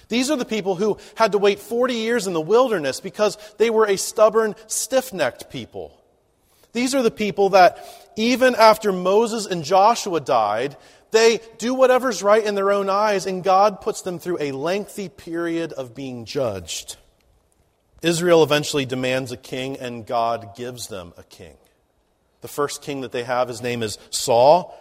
These 0.08 0.30
are 0.30 0.36
the 0.36 0.44
people 0.44 0.74
who 0.74 0.98
had 1.14 1.32
to 1.32 1.38
wait 1.38 1.58
40 1.58 1.94
years 1.94 2.26
in 2.26 2.34
the 2.34 2.40
wilderness 2.40 3.00
because 3.00 3.38
they 3.56 3.70
were 3.70 3.86
a 3.86 3.96
stubborn, 3.96 4.54
stiff 4.66 5.14
necked 5.14 5.48
people. 5.48 5.98
These 6.74 6.94
are 6.94 7.02
the 7.02 7.10
people 7.10 7.50
that, 7.50 7.86
even 8.16 8.54
after 8.54 8.92
Moses 8.92 9.46
and 9.46 9.64
Joshua 9.64 10.20
died, 10.20 10.76
they 11.12 11.40
do 11.58 11.74
whatever's 11.74 12.22
right 12.22 12.42
in 12.42 12.54
their 12.54 12.72
own 12.72 12.88
eyes, 12.88 13.26
and 13.26 13.44
God 13.44 13.82
puts 13.82 14.00
them 14.00 14.18
through 14.18 14.38
a 14.40 14.52
lengthy 14.52 15.10
period 15.10 15.72
of 15.72 15.94
being 15.94 16.24
judged. 16.24 16.96
Israel 18.00 18.42
eventually 18.42 18.86
demands 18.86 19.30
a 19.30 19.36
king, 19.36 19.76
and 19.78 20.06
God 20.06 20.56
gives 20.56 20.88
them 20.88 21.12
a 21.18 21.22
king. 21.22 21.56
The 22.40 22.48
first 22.48 22.82
king 22.82 23.02
that 23.02 23.12
they 23.12 23.24
have, 23.24 23.48
his 23.48 23.60
name 23.60 23.82
is 23.82 23.98
Saul. 24.10 24.74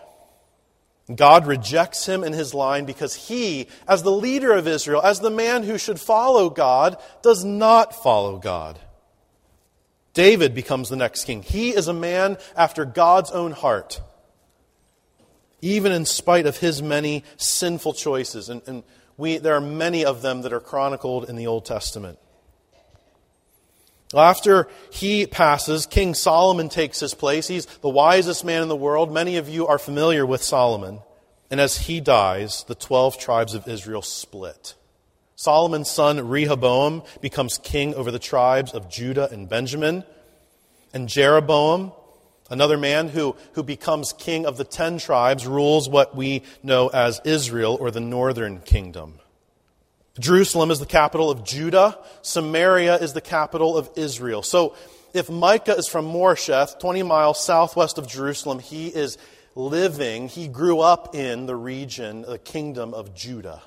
God 1.14 1.48
rejects 1.48 2.06
him 2.06 2.24
and 2.24 2.34
his 2.34 2.54
line 2.54 2.86
because 2.86 3.14
he, 3.14 3.68
as 3.86 4.02
the 4.02 4.12
leader 4.12 4.54
of 4.54 4.68
Israel, 4.68 5.02
as 5.02 5.20
the 5.20 5.30
man 5.30 5.64
who 5.64 5.78
should 5.78 6.00
follow 6.00 6.50
God, 6.50 6.96
does 7.22 7.44
not 7.44 7.94
follow 8.02 8.38
God. 8.38 8.80
David 10.14 10.56
becomes 10.56 10.88
the 10.88 10.96
next 10.96 11.26
king. 11.26 11.44
He 11.44 11.72
is 11.72 11.90
a 11.90 11.94
man 11.94 12.38
after 12.56 12.86
God's 12.86 13.32
own 13.32 13.52
heart 13.52 14.02
even 15.62 15.92
in 15.92 16.06
spite 16.06 16.46
of 16.46 16.58
his 16.58 16.82
many 16.82 17.24
sinful 17.38 17.94
choices. 17.94 18.50
And, 18.50 18.62
and 18.68 18.84
we, 19.18 19.38
there 19.38 19.56
are 19.56 19.62
many 19.62 20.04
of 20.04 20.22
them 20.22 20.42
that 20.42 20.54
are 20.54 20.60
chronicled 20.60 21.30
in 21.30 21.36
the 21.36 21.48
Old 21.48 21.66
Testament. 21.66 22.18
After 24.14 24.68
he 24.92 25.26
passes, 25.26 25.86
King 25.86 26.14
Solomon 26.14 26.68
takes 26.68 27.00
his 27.00 27.14
place. 27.14 27.48
He's 27.48 27.66
the 27.66 27.90
wisest 27.90 28.44
man 28.44 28.62
in 28.62 28.68
the 28.68 28.76
world. 28.76 29.14
Many 29.14 29.38
of 29.38 29.48
you 29.48 29.68
are 29.68 29.80
familiar 29.80 30.26
with 30.26 30.44
Solomon. 30.44 31.00
And 31.50 31.62
as 31.62 31.78
he 31.78 32.02
dies, 32.02 32.66
the 32.68 32.76
12 32.76 33.18
tribes 33.18 33.54
of 33.54 33.68
Israel 33.68 34.02
split. 34.02 34.76
Solomon's 35.36 35.90
son 35.90 36.28
Rehoboam 36.28 37.04
becomes 37.22 37.58
king 37.58 37.96
over 37.96 38.12
the 38.12 38.20
tribes 38.20 38.74
of 38.74 38.90
Judah 38.90 39.30
and 39.32 39.48
Benjamin. 39.48 40.04
And 40.94 41.08
Jeroboam 41.08 41.94
Another 42.52 42.78
man 42.78 43.08
who, 43.08 43.38
who 43.54 43.64
becomes 43.64 44.12
king 44.12 44.46
of 44.46 44.58
the 44.58 44.66
ten 44.66 44.98
tribes 44.98 45.48
rules 45.48 45.88
what 45.88 46.18
we 46.18 46.44
know 46.62 46.90
as 46.90 47.22
Israel 47.24 47.78
or 47.80 47.92
the 47.92 48.02
northern 48.02 48.60
kingdom. 48.60 49.20
Jerusalem 50.20 50.70
is 50.70 50.80
the 50.80 50.86
capital 50.86 51.32
of 51.32 51.46
Judah. 51.46 51.98
Samaria 52.22 52.98
is 52.98 53.14
the 53.14 53.22
capital 53.22 53.78
of 53.78 53.90
Israel. 53.96 54.44
So 54.44 54.76
if 55.14 55.30
Micah 55.30 55.78
is 55.78 55.88
from 55.88 56.06
Moresheth, 56.06 56.78
20 56.80 57.04
miles 57.04 57.42
southwest 57.42 57.98
of 57.98 58.06
Jerusalem, 58.06 58.60
he 58.60 58.90
is 58.90 59.18
living, 59.56 60.28
he 60.28 60.50
grew 60.50 60.82
up 60.82 61.16
in 61.16 61.46
the 61.46 61.56
region, 61.56 62.24
the 62.24 62.38
kingdom 62.38 62.94
of 62.94 63.16
Judah. 63.16 63.62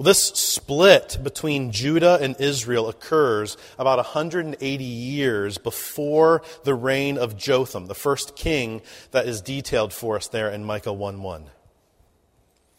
Well, 0.00 0.06
this 0.06 0.22
split 0.22 1.18
between 1.22 1.72
Judah 1.72 2.18
and 2.22 2.34
Israel 2.40 2.88
occurs 2.88 3.58
about 3.78 3.98
180 3.98 4.82
years 4.82 5.58
before 5.58 6.40
the 6.64 6.74
reign 6.74 7.18
of 7.18 7.36
Jotham, 7.36 7.84
the 7.84 7.94
first 7.94 8.34
king 8.34 8.80
that 9.10 9.28
is 9.28 9.42
detailed 9.42 9.92
for 9.92 10.16
us 10.16 10.26
there 10.28 10.48
in 10.48 10.64
Micah 10.64 10.94
1 10.94 11.20
1. 11.20 11.50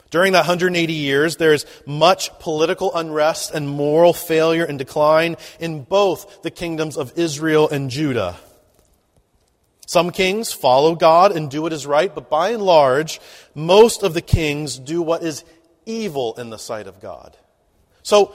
During 0.10 0.34
that 0.34 0.48
180 0.48 0.94
years, 0.94 1.36
there 1.36 1.54
is 1.54 1.68
much 1.86 2.32
political 2.40 2.92
unrest 2.96 3.54
and 3.54 3.70
moral 3.70 4.14
failure 4.14 4.66
and 4.66 4.80
decline 4.80 5.38
in 5.60 5.84
both 5.84 6.42
the 6.42 6.50
kingdoms 6.50 6.98
of 6.98 7.16
Israel 7.20 7.70
and 7.70 7.92
Judah. 7.92 8.38
Some 9.86 10.10
kings 10.10 10.54
follow 10.54 10.96
God 10.96 11.34
and 11.34 11.52
do 11.52 11.62
what 11.62 11.74
is 11.74 11.86
right, 11.86 12.16
but 12.16 12.32
by 12.32 12.50
and 12.50 12.64
large, 12.64 13.22
most 13.54 14.02
of 14.02 14.16
the 14.16 14.22
kings 14.22 14.80
do 14.80 15.04
what 15.04 15.22
is 15.22 15.44
evil 15.92 16.36
in 16.38 16.50
the 16.50 16.58
sight 16.58 16.88
of 16.88 17.00
God. 17.00 17.38
So, 18.04 18.34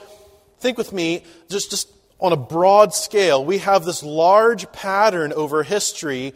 think 0.59 0.77
with 0.77 0.93
me, 0.93 1.23
just, 1.49 1.69
just 1.69 1.89
on 2.19 2.33
a 2.33 2.37
broad 2.37 2.93
scale, 2.93 3.43
we 3.43 3.59
have 3.59 3.85
this 3.85 4.03
large 4.03 4.71
pattern 4.71 5.33
over 5.33 5.63
history 5.63 6.33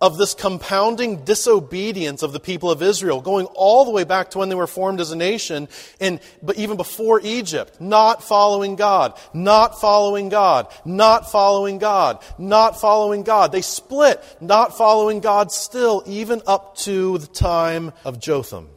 of 0.00 0.18
this 0.18 0.34
compounding 0.34 1.24
disobedience 1.24 2.22
of 2.22 2.32
the 2.32 2.40
people 2.40 2.70
of 2.70 2.82
Israel, 2.82 3.22
going 3.22 3.46
all 3.54 3.86
the 3.86 3.90
way 3.90 4.04
back 4.04 4.30
to 4.30 4.38
when 4.38 4.50
they 4.50 4.54
were 4.54 4.66
formed 4.66 5.00
as 5.00 5.10
a 5.12 5.16
nation, 5.16 5.66
and 5.98 6.20
but 6.42 6.58
even 6.58 6.76
before 6.76 7.20
Egypt, 7.22 7.80
not 7.80 8.22
following 8.22 8.76
God, 8.76 9.18
not 9.32 9.80
following 9.80 10.28
God, 10.28 10.70
not 10.84 11.30
following 11.30 11.78
God, 11.78 12.22
not 12.38 12.78
following 12.78 13.22
God. 13.22 13.50
They 13.50 13.62
split, 13.62 14.22
not 14.42 14.76
following 14.76 15.20
God 15.20 15.50
still, 15.50 16.02
even 16.06 16.42
up 16.46 16.76
to 16.78 17.16
the 17.18 17.28
time 17.28 17.92
of 18.04 18.20
Jotham. 18.20 18.68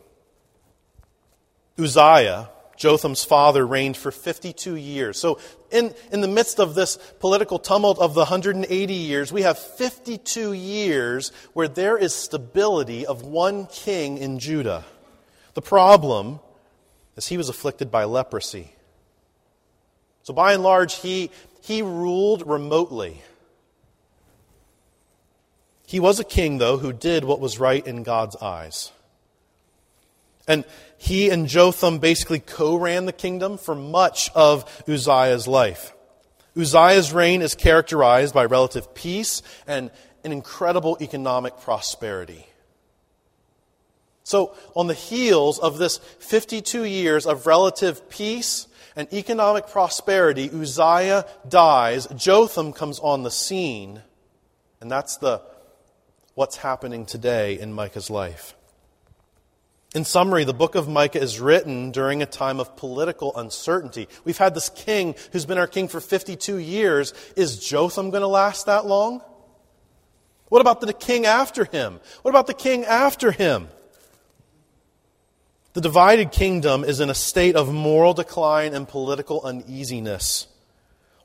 Uzziah, 1.80 2.50
Jotham's 2.76 3.24
father, 3.24 3.66
reigned 3.66 3.98
for 3.98 4.12
52 4.12 4.76
years. 4.76 5.20
So, 5.20 5.40
in, 5.72 5.94
in 6.12 6.22
the 6.22 6.28
midst 6.28 6.60
of 6.60 6.76
this 6.76 6.98
political 7.20 7.60
tumult 7.60 8.00
of 8.00 8.14
the 8.14 8.22
180 8.22 8.94
years, 8.94 9.32
we 9.32 9.42
have 9.42 9.58
52 9.58 10.54
years 10.54 11.32
where 11.54 11.68
there 11.68 11.98
is 11.98 12.14
stability 12.14 13.06
of 13.06 13.24
one 13.24 13.68
king 13.68 14.18
in 14.18 14.40
Judah. 14.40 14.86
The 15.56 15.62
problem 15.62 16.40
is 17.16 17.28
he 17.28 17.38
was 17.38 17.50
afflicted 17.50 17.92
by 17.92 18.06
leprosy. 18.06 18.72
So, 20.24 20.34
by 20.34 20.54
and 20.54 20.64
large, 20.64 20.96
he, 20.96 21.32
he 21.62 21.82
ruled 21.82 22.48
remotely. 22.48 23.22
He 25.88 26.00
was 26.00 26.20
a 26.20 26.26
king, 26.26 26.58
though, 26.58 26.78
who 26.78 26.92
did 26.92 27.24
what 27.24 27.40
was 27.40 27.60
right 27.60 27.86
in 27.86 28.04
God's 28.04 28.36
eyes. 28.36 28.92
And 30.48 30.64
he 30.98 31.30
and 31.30 31.48
Jotham 31.48 32.00
basically 32.00 32.40
co 32.40 32.76
ran 32.76 33.06
the 33.06 33.14
kingdom 33.14 33.58
for 33.58 33.76
much 33.76 34.30
of 34.36 34.84
Uzziah's 34.88 35.48
life. 35.48 35.94
Uzziah's 36.58 37.14
reign 37.14 37.42
is 37.42 37.54
characterized 37.54 38.34
by 38.34 38.46
relative 38.46 38.94
peace 38.96 39.44
and 39.68 39.92
an 40.24 40.32
incredible 40.32 40.98
economic 41.00 41.60
prosperity. 41.60 42.48
So, 44.24 44.56
on 44.76 44.88
the 44.88 44.94
heels 44.94 45.58
of 45.60 45.78
this 45.78 46.00
52 46.20 46.84
years 46.84 47.26
of 47.26 47.48
relative 47.48 48.10
peace 48.10 48.68
and 48.96 49.08
economic 49.14 49.68
prosperity, 49.68 50.50
Uzziah 50.50 51.26
dies, 51.48 52.08
Jotham 52.08 52.74
comes 52.74 53.00
on 53.00 53.24
the 53.24 53.32
scene, 53.32 54.02
and 54.82 54.92
that's 54.92 55.16
the 55.18 55.42
what's 56.34 56.58
happening 56.58 57.06
today 57.06 57.58
in 57.58 57.72
Micah's 57.72 58.10
life. 58.10 58.57
In 59.98 60.06
summary, 60.06 60.44
the 60.44 60.54
book 60.54 60.76
of 60.76 60.88
Micah 60.88 61.20
is 61.20 61.40
written 61.40 61.90
during 61.90 62.22
a 62.22 62.28
time 62.28 62.60
of 62.60 62.76
political 62.76 63.36
uncertainty. 63.36 64.08
We've 64.26 64.38
had 64.38 64.54
this 64.54 64.70
king 64.70 65.16
who's 65.32 65.48
been 65.48 65.58
our 65.58 65.66
king 65.66 65.88
for 65.88 66.00
52 66.00 66.58
years. 66.58 67.16
Is 67.36 67.58
Jotham 67.58 68.12
going 68.12 68.22
to 68.22 68.28
last 68.28 68.68
that 68.68 68.86
long? 68.86 69.24
What 70.50 70.62
about 70.62 70.82
the 70.82 70.94
king 70.94 71.26
after 71.26 71.66
him? 71.66 72.00
What 72.22 72.30
about 72.30 72.46
the 72.46 72.54
king 72.54 72.86
after 72.86 73.32
him? 73.32 73.70
The 75.74 75.82
divided 75.82 76.32
kingdom 76.32 76.84
is 76.84 77.00
in 77.00 77.10
a 77.10 77.16
state 77.16 77.56
of 77.56 77.74
moral 77.74 78.14
decline 78.14 78.76
and 78.76 78.88
political 78.88 79.42
uneasiness. 79.42 80.46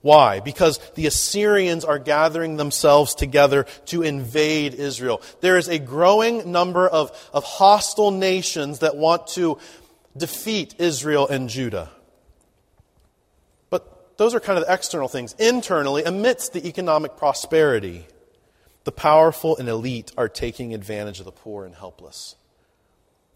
Why? 0.03 0.41
Because 0.41 0.79
the 0.95 1.07
Assyrians 1.07 1.85
are 1.85 1.99
gathering 1.99 2.57
themselves 2.57 3.15
together 3.15 3.67
to 3.87 4.03
invade 4.03 4.75
Israel. 4.75 5.23
There 5.41 5.57
is 5.57 5.69
a 5.69 5.79
growing 5.79 6.51
number 6.51 6.89
of, 6.89 7.11
of 7.33 7.45
hostile 7.45 8.11
nations 8.11 8.81
that 8.81 8.97
want 8.97 9.29
to 9.29 9.59
defeat 10.17 10.75
Israel 10.79 11.29
and 11.29 11.49
Judah. 11.49 11.89
But 13.71 14.19
those 14.19 14.35
are 14.35 14.41
kind 14.41 14.59
of 14.59 14.67
the 14.67 14.73
external 14.73 15.09
things. 15.09 15.35
Internally, 15.39 16.03
amidst 16.03 16.53
the 16.53 16.67
economic 16.67 17.17
prosperity, 17.17 18.07
the 18.83 18.93
powerful 18.93 19.57
and 19.57 19.69
elite 19.69 20.11
are 20.17 20.29
taking 20.29 20.75
advantage 20.75 21.21
of 21.21 21.27
the 21.27 21.33
poor 21.33 21.65
and 21.65 21.77
helpless. 21.77 22.35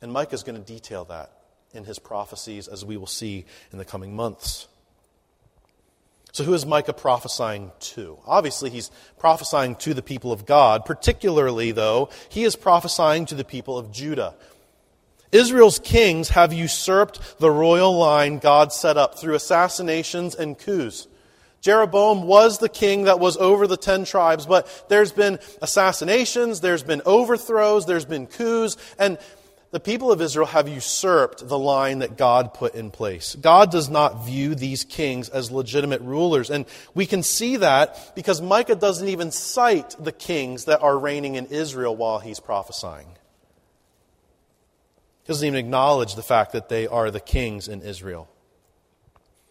And 0.03 0.13
Micah 0.13 0.35
is 0.35 0.43
going 0.43 0.61
to 0.61 0.67
detail 0.67 1.05
that 1.07 1.31
in 1.73 1.85
his 1.85 2.01
prophecies, 2.01 2.67
as 2.67 2.85
we 2.85 2.97
will 2.97 3.07
see 3.07 3.45
in 3.71 3.79
the 3.79 3.85
coming 3.85 4.17
months. 4.17 4.67
So, 6.37 6.45
who 6.45 6.53
is 6.53 6.67
Micah 6.67 6.93
prophesying 6.93 7.73
to? 7.81 8.19
Obviously, 8.27 8.69
he's 8.69 8.91
prophesying 9.19 9.75
to 9.77 9.95
the 9.95 10.03
people 10.03 10.33
of 10.33 10.45
God. 10.45 10.85
Particularly, 10.85 11.73
though, 11.73 12.11
he 12.29 12.45
is 12.45 12.57
prophesying 12.57 13.25
to 13.25 13.35
the 13.35 13.43
people 13.43 13.79
of 13.79 13.91
Judah. 13.91 14.35
Israel's 15.33 15.79
kings 15.79 16.29
have 16.29 16.53
usurped 16.53 17.39
the 17.39 17.51
royal 17.51 17.97
line 17.97 18.37
God 18.37 18.71
set 18.71 18.99
up 18.99 19.19
through 19.19 19.35
assassinations 19.35 20.35
and 20.35 20.59
coups. 20.59 21.09
Jeroboam 21.63 22.25
was 22.25 22.59
the 22.59 22.69
king 22.69 23.05
that 23.05 23.19
was 23.19 23.39
over 23.39 23.67
the 23.67 23.79
ten 23.79 24.05
tribes, 24.05 24.45
but 24.45 24.69
there's 24.91 25.13
been 25.13 25.39
assassinations, 25.63 26.61
there's 26.61 26.83
been 26.83 27.01
overthrows, 27.07 27.87
there's 27.87 28.05
been 28.05 28.27
coups, 28.27 28.77
and 28.99 29.17
the 29.77 29.81
people 29.81 30.11
of 30.11 30.23
Israel 30.23 30.47
have 30.47 30.71
usurped 30.71 31.47
the 31.47 31.59
line 31.59 31.99
that 31.99 32.17
God 32.17 32.55
put 32.55 32.75
in 32.75 32.91
place. 32.91 33.37
God 33.39 33.71
does 33.71 33.91
not 33.91 34.25
view 34.25 34.55
these 34.55 34.85
kings 34.85 35.29
as 35.29 35.51
legitimate 35.51 36.01
rulers. 36.01 36.49
And 36.49 36.65
we 36.95 37.05
can 37.05 37.23
see 37.23 37.59
that 37.59 38.15
because 38.17 38.41
Micah 38.41 38.77
doesn't 38.77 39.07
even 39.07 39.31
cite 39.31 39.95
the 40.03 40.13
kings 40.13 40.65
that 40.65 40.81
are 40.81 40.99
reigning 40.99 41.35
in 41.35 41.45
Israel 41.49 41.95
while 41.95 42.21
he's 42.21 42.41
prophesying. 42.41 43.07
He 45.25 45.29
doesn't 45.29 45.47
even 45.47 45.59
acknowledge 45.59 46.15
the 46.15 46.23
fact 46.23 46.53
that 46.53 46.71
they 46.71 46.87
are 46.87 47.11
the 47.11 47.21
kings 47.21 47.69
in 47.69 47.83
Israel. 47.83 48.31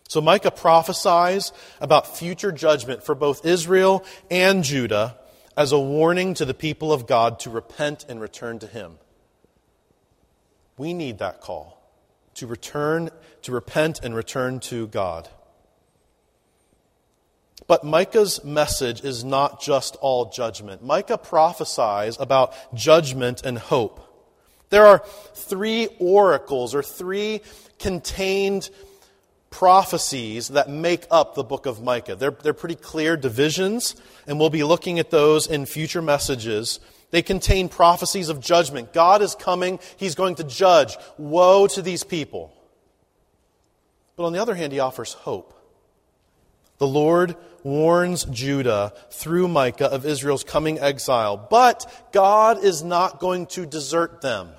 So 0.07 0.21
Micah 0.21 0.49
prophesies 0.49 1.53
about 1.79 2.17
future 2.17 2.51
judgment 2.51 3.03
for 3.03 3.13
both 3.13 3.45
Israel 3.45 4.03
and 4.31 4.63
Judah 4.63 5.17
as 5.55 5.71
a 5.71 5.79
warning 5.79 6.33
to 6.33 6.45
the 6.45 6.55
people 6.55 6.91
of 6.91 7.05
God 7.05 7.41
to 7.41 7.51
repent 7.51 8.07
and 8.09 8.19
return 8.19 8.57
to 8.57 8.65
him. 8.65 8.97
We 10.77 10.93
need 10.93 11.19
that 11.19 11.41
call 11.41 11.81
to 12.35 12.47
return, 12.47 13.09
to 13.43 13.51
repent 13.51 14.01
and 14.03 14.15
return 14.15 14.59
to 14.59 14.87
God. 14.87 15.29
But 17.67 17.83
Micah's 17.83 18.43
message 18.43 19.03
is 19.03 19.23
not 19.23 19.61
just 19.61 19.95
all 19.97 20.29
judgment. 20.29 20.83
Micah 20.83 21.17
prophesies 21.17 22.17
about 22.19 22.53
judgment 22.75 23.41
and 23.43 23.57
hope. 23.57 24.01
There 24.69 24.85
are 24.85 25.03
three 25.33 25.87
oracles 25.99 26.75
or 26.75 26.83
three 26.83 27.41
contained 27.79 28.69
prophecies 29.49 30.49
that 30.49 30.69
make 30.69 31.05
up 31.09 31.33
the 31.33 31.43
book 31.43 31.65
of 31.65 31.81
Micah. 31.81 32.15
They're, 32.15 32.31
they're 32.31 32.53
pretty 32.53 32.75
clear 32.75 33.15
divisions, 33.15 33.95
and 34.27 34.37
we'll 34.37 34.49
be 34.49 34.65
looking 34.65 34.99
at 34.99 35.11
those 35.11 35.47
in 35.47 35.65
future 35.65 36.01
messages. 36.01 36.79
They 37.15 37.21
contain 37.21 37.69
prophecies 37.69 38.27
of 38.27 38.41
judgment. 38.41 38.91
God 38.91 39.21
is 39.21 39.35
coming, 39.35 39.79
He's 39.95 40.15
going 40.15 40.35
to 40.35 40.43
judge. 40.43 40.97
Woe 41.17 41.65
to 41.67 41.81
these 41.81 42.03
people. 42.03 42.53
But 44.17 44.25
on 44.25 44.33
the 44.33 44.41
other 44.41 44.53
hand, 44.53 44.73
He 44.73 44.81
offers 44.81 45.13
hope. 45.13 45.53
The 46.77 46.87
Lord 46.87 47.37
warns 47.63 48.25
Judah 48.25 48.91
through 49.11 49.47
Micah 49.47 49.85
of 49.85 50.05
Israel's 50.05 50.43
coming 50.43 50.77
exile, 50.77 51.37
but 51.37 51.89
God 52.11 52.61
is 52.61 52.83
not 52.83 53.21
going 53.21 53.45
to 53.45 53.65
desert 53.65 54.19
them. 54.19 54.49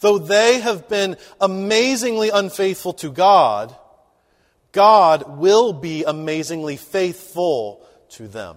Though 0.00 0.16
they 0.16 0.60
have 0.60 0.88
been 0.88 1.18
amazingly 1.42 2.30
unfaithful 2.30 2.94
to 2.94 3.12
God, 3.12 3.76
God 4.72 5.36
will 5.36 5.74
be 5.74 6.04
amazingly 6.04 6.78
faithful 6.78 7.86
to 8.12 8.28
them, 8.28 8.56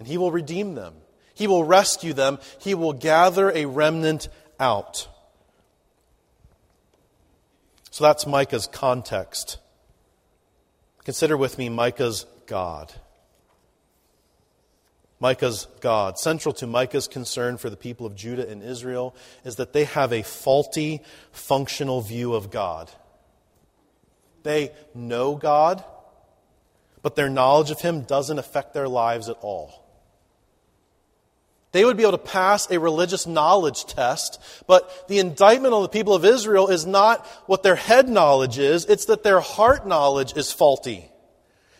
and 0.00 0.08
He 0.08 0.18
will 0.18 0.32
redeem 0.32 0.74
them. 0.74 0.94
He 1.36 1.46
will 1.46 1.64
rescue 1.64 2.14
them. 2.14 2.38
He 2.58 2.74
will 2.74 2.94
gather 2.94 3.50
a 3.50 3.66
remnant 3.66 4.28
out. 4.58 5.06
So 7.90 8.04
that's 8.04 8.26
Micah's 8.26 8.66
context. 8.66 9.58
Consider 11.04 11.36
with 11.36 11.58
me 11.58 11.68
Micah's 11.68 12.24
God. 12.46 12.90
Micah's 15.20 15.68
God. 15.80 16.18
Central 16.18 16.54
to 16.54 16.66
Micah's 16.66 17.06
concern 17.06 17.58
for 17.58 17.68
the 17.68 17.76
people 17.76 18.06
of 18.06 18.16
Judah 18.16 18.48
and 18.48 18.62
Israel 18.62 19.14
is 19.44 19.56
that 19.56 19.74
they 19.74 19.84
have 19.84 20.14
a 20.14 20.22
faulty, 20.22 21.02
functional 21.32 22.00
view 22.00 22.32
of 22.32 22.50
God. 22.50 22.90
They 24.42 24.72
know 24.94 25.34
God, 25.34 25.84
but 27.02 27.14
their 27.14 27.28
knowledge 27.28 27.70
of 27.70 27.82
Him 27.82 28.02
doesn't 28.02 28.38
affect 28.38 28.72
their 28.72 28.88
lives 28.88 29.28
at 29.28 29.36
all. 29.42 29.85
They 31.76 31.84
would 31.84 31.98
be 31.98 32.04
able 32.04 32.12
to 32.12 32.18
pass 32.18 32.70
a 32.70 32.80
religious 32.80 33.26
knowledge 33.26 33.84
test, 33.84 34.40
but 34.66 35.06
the 35.08 35.18
indictment 35.18 35.74
on 35.74 35.82
the 35.82 35.90
people 35.90 36.14
of 36.14 36.24
Israel 36.24 36.68
is 36.68 36.86
not 36.86 37.26
what 37.44 37.62
their 37.62 37.74
head 37.74 38.08
knowledge 38.08 38.58
is, 38.58 38.86
it's 38.86 39.04
that 39.04 39.22
their 39.22 39.40
heart 39.40 39.86
knowledge 39.86 40.34
is 40.38 40.50
faulty. 40.50 41.10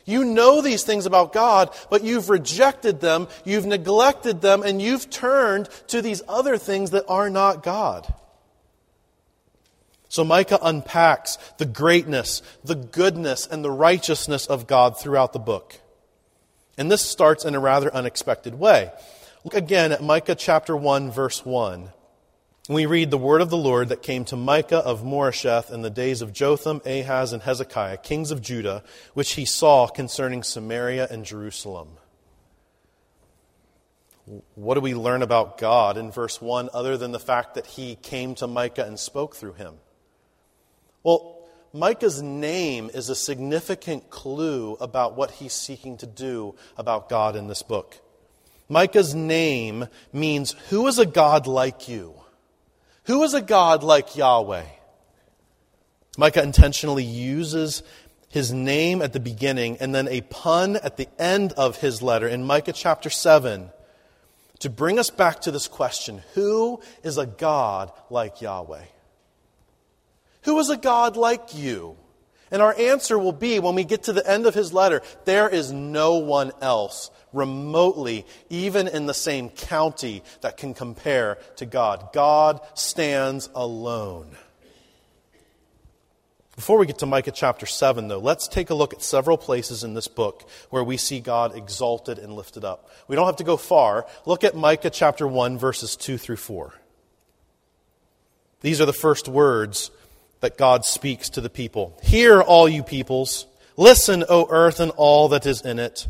You 0.05 0.23
know 0.27 0.61
these 0.61 0.83
things 0.83 1.07
about 1.07 1.33
God, 1.33 1.75
but 1.89 2.05
you've 2.05 2.29
rejected 2.29 3.01
them, 3.01 3.27
you've 3.47 3.65
neglected 3.65 4.43
them, 4.43 4.63
and 4.63 4.83
you've 4.83 5.09
turned 5.09 5.71
to 5.87 6.03
these 6.03 6.21
other 6.29 6.59
things 6.59 6.91
that 6.91 7.07
are 7.09 7.31
not 7.31 7.63
God. 7.63 8.07
So 10.11 10.25
Micah 10.25 10.59
unpacks 10.61 11.39
the 11.57 11.65
greatness, 11.65 12.43
the 12.63 12.75
goodness, 12.75 13.47
and 13.47 13.65
the 13.65 13.71
righteousness 13.71 14.47
of 14.47 14.67
God 14.67 15.01
throughout 15.01 15.33
the 15.33 15.39
book. 15.39 15.81
And 16.77 16.93
this 16.93 17.01
starts 17.01 17.47
in 17.47 17.55
a 17.55 17.61
rather 17.61 17.91
unexpected 17.95 18.59
way. 18.59 18.93
Look 19.47 19.55
again 19.55 19.93
at 19.93 20.03
Micah 20.03 20.35
chapter 20.35 20.77
1, 20.77 21.13
verse 21.13 21.47
1. 21.47 21.91
We 22.69 22.85
read 22.85 23.13
the 23.13 23.17
word 23.17 23.41
of 23.41 23.49
the 23.49 23.57
Lord 23.57 23.91
that 23.91 24.03
came 24.03 24.25
to 24.25 24.35
Micah 24.35 24.79
of 24.79 25.05
Moresheth 25.05 25.71
in 25.71 25.83
the 25.83 25.89
days 25.89 26.21
of 26.21 26.33
Jotham, 26.33 26.83
Ahaz, 26.85 27.33
and 27.33 27.41
Hezekiah, 27.41 27.99
kings 27.99 28.33
of 28.33 28.43
Judah, 28.43 28.83
which 29.15 29.35
he 29.35 29.45
saw 29.45 29.87
concerning 29.87 30.43
Samaria 30.43 31.07
and 31.09 31.25
Jerusalem. 31.25 31.91
What 34.57 34.75
do 34.75 34.81
we 34.81 34.97
learn 34.97 35.23
about 35.23 35.59
God 35.59 35.97
in 35.97 36.11
verse 36.11 36.43
1 36.43 36.71
other 36.75 36.97
than 36.97 37.13
the 37.13 37.21
fact 37.21 37.55
that 37.55 37.67
he 37.67 37.95
came 37.95 38.35
to 38.35 38.49
Micah 38.49 38.85
and 38.85 38.99
spoke 38.99 39.37
through 39.37 39.53
him? 39.53 39.75
Well, 41.05 41.49
Micah's 41.73 42.21
name 42.21 42.91
is 42.93 43.11
a 43.11 43.15
significant 43.15 44.11
clue 44.11 44.77
about 44.81 45.15
what 45.15 45.31
he's 45.31 45.53
seeking 45.53 45.99
to 45.99 46.07
do 46.07 46.57
about 46.77 47.09
God 47.09 47.37
in 47.37 47.47
this 47.47 47.63
book. 47.63 48.01
Micah's 48.69 49.15
name 49.15 49.87
means, 50.13 50.53
Who 50.71 50.87
is 50.87 50.99
a 50.99 51.07
God 51.07 51.47
like 51.47 51.89
you? 51.89 52.15
Who 53.05 53.23
is 53.23 53.35
a 53.35 53.43
God 53.43 53.85
like 53.85 54.17
Yahweh? 54.17 54.65
Micah 56.19 56.43
intentionally 56.43 57.05
uses 57.05 57.83
his 58.29 58.53
name 58.53 59.01
at 59.01 59.13
the 59.13 59.21
beginning 59.21 59.77
and 59.79 59.95
then 59.95 60.09
a 60.09 60.23
pun 60.23 60.77
at 60.77 60.97
the 60.97 61.09
end 61.19 61.53
of 61.53 61.77
his 61.77 62.03
letter 62.03 62.27
in 62.27 62.45
Micah 62.45 62.73
chapter 62.73 63.11
7 63.11 63.71
to 64.59 64.71
bring 64.71 64.99
us 64.99 65.11
back 65.11 65.41
to 65.43 65.51
this 65.51 65.69
question 65.69 66.23
Who 66.35 66.81
is 67.03 67.19
a 67.19 67.27
God 67.27 67.93
like 68.11 68.41
Yahweh? 68.41 68.85
Who 70.43 70.59
is 70.59 70.71
a 70.71 70.77
God 70.77 71.17
like 71.17 71.55
you? 71.55 71.97
And 72.51 72.63
our 72.63 72.75
answer 72.79 73.19
will 73.19 73.33
be 73.33 73.59
when 73.59 73.75
we 73.75 73.85
get 73.85 74.05
to 74.05 74.13
the 74.13 74.29
end 74.29 74.47
of 74.47 74.55
his 74.55 74.73
letter 74.73 75.03
there 75.25 75.49
is 75.49 75.73
no 75.73 76.17
one 76.17 76.53
else 76.61 77.11
remotely, 77.33 78.27
even 78.51 78.89
in 78.89 79.07
the 79.07 79.15
same 79.15 79.51
county, 79.51 80.23
that 80.41 80.57
can 80.57 80.75
compare 80.75 81.39
to 81.57 81.67
God. 81.67 82.13
God 82.13 82.61
stands 82.75 83.49
alone. 83.55 84.37
Before 86.57 86.79
we 86.79 86.87
get 86.87 86.99
to 86.99 87.07
Micah 87.07 87.33
chapter 87.33 87.67
7, 87.67 88.09
though, 88.09 88.19
let's 88.19 88.49
take 88.49 88.71
a 88.71 88.75
look 88.75 88.95
at 88.95 89.03
several 89.03 89.37
places 89.37 89.85
in 89.85 89.93
this 89.93 90.09
book 90.09 90.49
where 90.71 90.83
we 90.83 90.97
see 90.97 91.21
God 91.21 91.55
exalted 91.55 92.19
and 92.19 92.33
lifted 92.33 92.65
up. 92.65 92.89
We 93.09 93.15
don't 93.15 93.27
have 93.27 93.37
to 93.37 93.45
go 93.45 93.59
far. 93.59 94.07
Look 94.25 94.43
at 94.43 94.57
Micah 94.57 94.89
chapter 94.89 95.29
1, 95.29 95.59
verses 95.59 95.97
2 95.97 96.17
through 96.17 96.37
4. 96.37 96.73
These 98.63 98.81
are 98.81 98.87
the 98.87 98.95
first 98.95 99.29
words 99.29 99.91
that 100.41 100.57
God 100.57 100.87
speaks 100.87 101.29
to 101.31 101.43
the 101.43 101.51
people. 101.51 101.99
Hear, 102.03 102.41
all 102.41 102.69
you 102.69 102.83
peoples. 102.83 103.47
Listen, 103.77 104.25
O 104.27 104.47
earth, 104.49 104.81
and 104.81 104.93
all 104.97 105.29
that 105.29 105.45
is 105.45 105.61
in 105.61 105.79
it. 105.79 106.07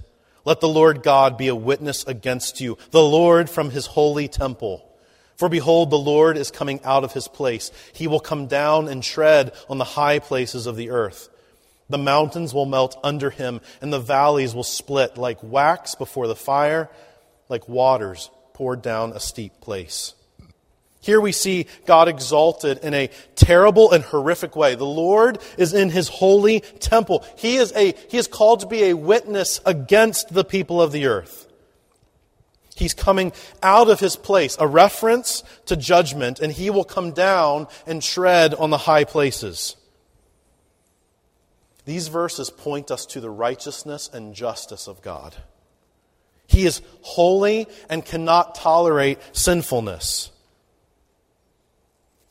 Let 0.47 0.61
the 0.61 0.69
Lord 0.69 1.03
God 1.03 1.37
be 1.37 1.49
a 1.49 1.57
witness 1.57 2.05
against 2.05 2.61
you, 2.61 2.79
the 2.93 3.03
Lord 3.03 3.51
from 3.51 3.71
his 3.71 3.87
holy 3.87 4.29
temple. 4.29 4.89
For 5.35 5.49
behold, 5.49 5.91
the 5.91 5.99
Lord 5.99 6.39
is 6.39 6.53
coming 6.53 6.81
out 6.85 7.03
of 7.03 7.13
his 7.13 7.27
place. 7.27 7.73
He 7.93 8.07
will 8.07 8.21
come 8.21 8.47
down 8.47 8.87
and 8.87 9.03
tread 9.03 9.53
on 9.69 9.79
the 9.79 9.85
high 9.85 10.21
places 10.21 10.67
of 10.67 10.77
the 10.77 10.91
earth. 10.91 11.29
The 11.91 11.99
mountains 11.99 12.55
will 12.55 12.65
melt 12.65 12.97
under 13.03 13.29
him, 13.29 13.61
and 13.81 13.93
the 13.93 13.99
valleys 13.99 14.55
will 14.55 14.65
split 14.65 15.19
like 15.19 15.43
wax 15.43 15.97
before 15.97 16.29
the 16.29 16.37
fire, 16.37 16.89
like 17.49 17.69
waters 17.69 18.31
poured 18.55 18.83
down 18.83 19.13
a 19.13 19.21
steep 19.21 19.61
place. 19.61 20.15
Here 21.07 21.21
we 21.21 21.31
see 21.31 21.69
God 21.85 22.09
exalted 22.09 22.79
in 22.79 22.93
a 22.93 23.11
terrible 23.37 23.93
and 23.93 24.03
horrific 24.03 24.57
way. 24.57 24.75
The 24.75 24.85
Lord 24.85 25.39
is 25.57 25.73
in 25.73 25.91
his 25.91 26.09
holy 26.09 26.61
temple. 26.81 27.25
He 27.37 27.59
is, 27.59 27.73
a, 27.77 27.95
he 28.09 28.19
is 28.19 28.27
called 28.27 28.61
to 28.61 28.67
be 28.67 28.87
a 28.87 28.97
witness 28.97 29.61
against 29.65 30.35
the 30.35 30.43
people 30.43 30.83
of 30.83 30.91
the 30.91 31.07
earth. 31.07 31.47
He's 32.75 32.93
coming 32.93 33.33
out 33.63 33.89
of 33.89 34.01
his 34.01 34.17
place, 34.17 34.57
a 34.59 34.67
reference 34.67 35.45
to 35.67 35.77
judgment, 35.77 36.41
and 36.41 36.53
he 36.53 36.71
will 36.71 36.85
come 36.85 37.13
down 37.13 37.69
and 37.87 38.03
tread 38.03 38.53
on 38.53 38.71
the 38.71 38.77
high 38.77 39.05
places. 39.05 39.77
These 41.85 42.09
verses 42.09 42.51
point 42.51 42.91
us 42.91 43.07
to 43.07 43.21
the 43.21 43.31
righteousness 43.31 44.11
and 44.13 44.35
justice 44.35 44.89
of 44.89 45.03
God. 45.03 45.37
He 46.49 46.67
is 46.67 46.83
holy 47.03 47.69
and 47.89 48.05
cannot 48.05 48.57
tolerate 48.57 49.21
sinfulness. 49.31 50.33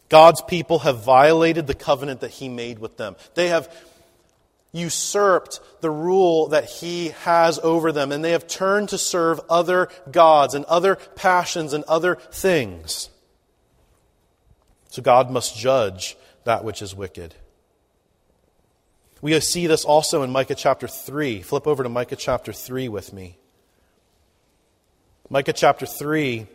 God's 0.10 0.42
people 0.42 0.80
have 0.80 1.04
violated 1.04 1.68
the 1.68 1.74
covenant 1.74 2.22
that 2.22 2.32
He 2.32 2.50
made 2.50 2.80
with 2.80 2.98
them. 2.98 3.16
They 3.34 3.48
have 3.50 3.74
usurped 4.72 5.60
the 5.82 5.90
rule 5.90 6.50
that 6.50 6.66
He 6.66 7.10
has 7.24 7.60
over 7.60 7.92
them, 7.92 8.12
and 8.12 8.24
they 8.24 8.32
have 8.32 8.48
turned 8.48 8.90
to 8.90 8.98
serve 8.98 9.40
other 9.50 9.90
gods 10.12 10.54
and 10.54 10.66
other 10.66 10.96
passions 11.16 11.74
and 11.74 11.84
other 11.86 12.16
things. 12.16 13.10
So 14.90 15.02
God 15.02 15.32
must 15.32 15.58
judge 15.58 16.16
that 16.44 16.64
which 16.64 16.82
is 16.82 16.96
wicked. 16.96 17.36
We 19.22 19.40
see 19.40 19.66
this 19.66 19.84
also 19.84 20.22
in 20.22 20.32
Micah 20.32 20.56
chapter 20.56 20.88
3. 20.88 21.42
Flip 21.42 21.66
over 21.66 21.82
to 21.82 21.90
Micah 21.90 22.16
chapter 22.16 22.54
3 22.54 22.90
with 22.90 23.12
me. 23.12 23.38
Micah 25.30 25.54
chapter 25.54 25.88
3 25.88 26.46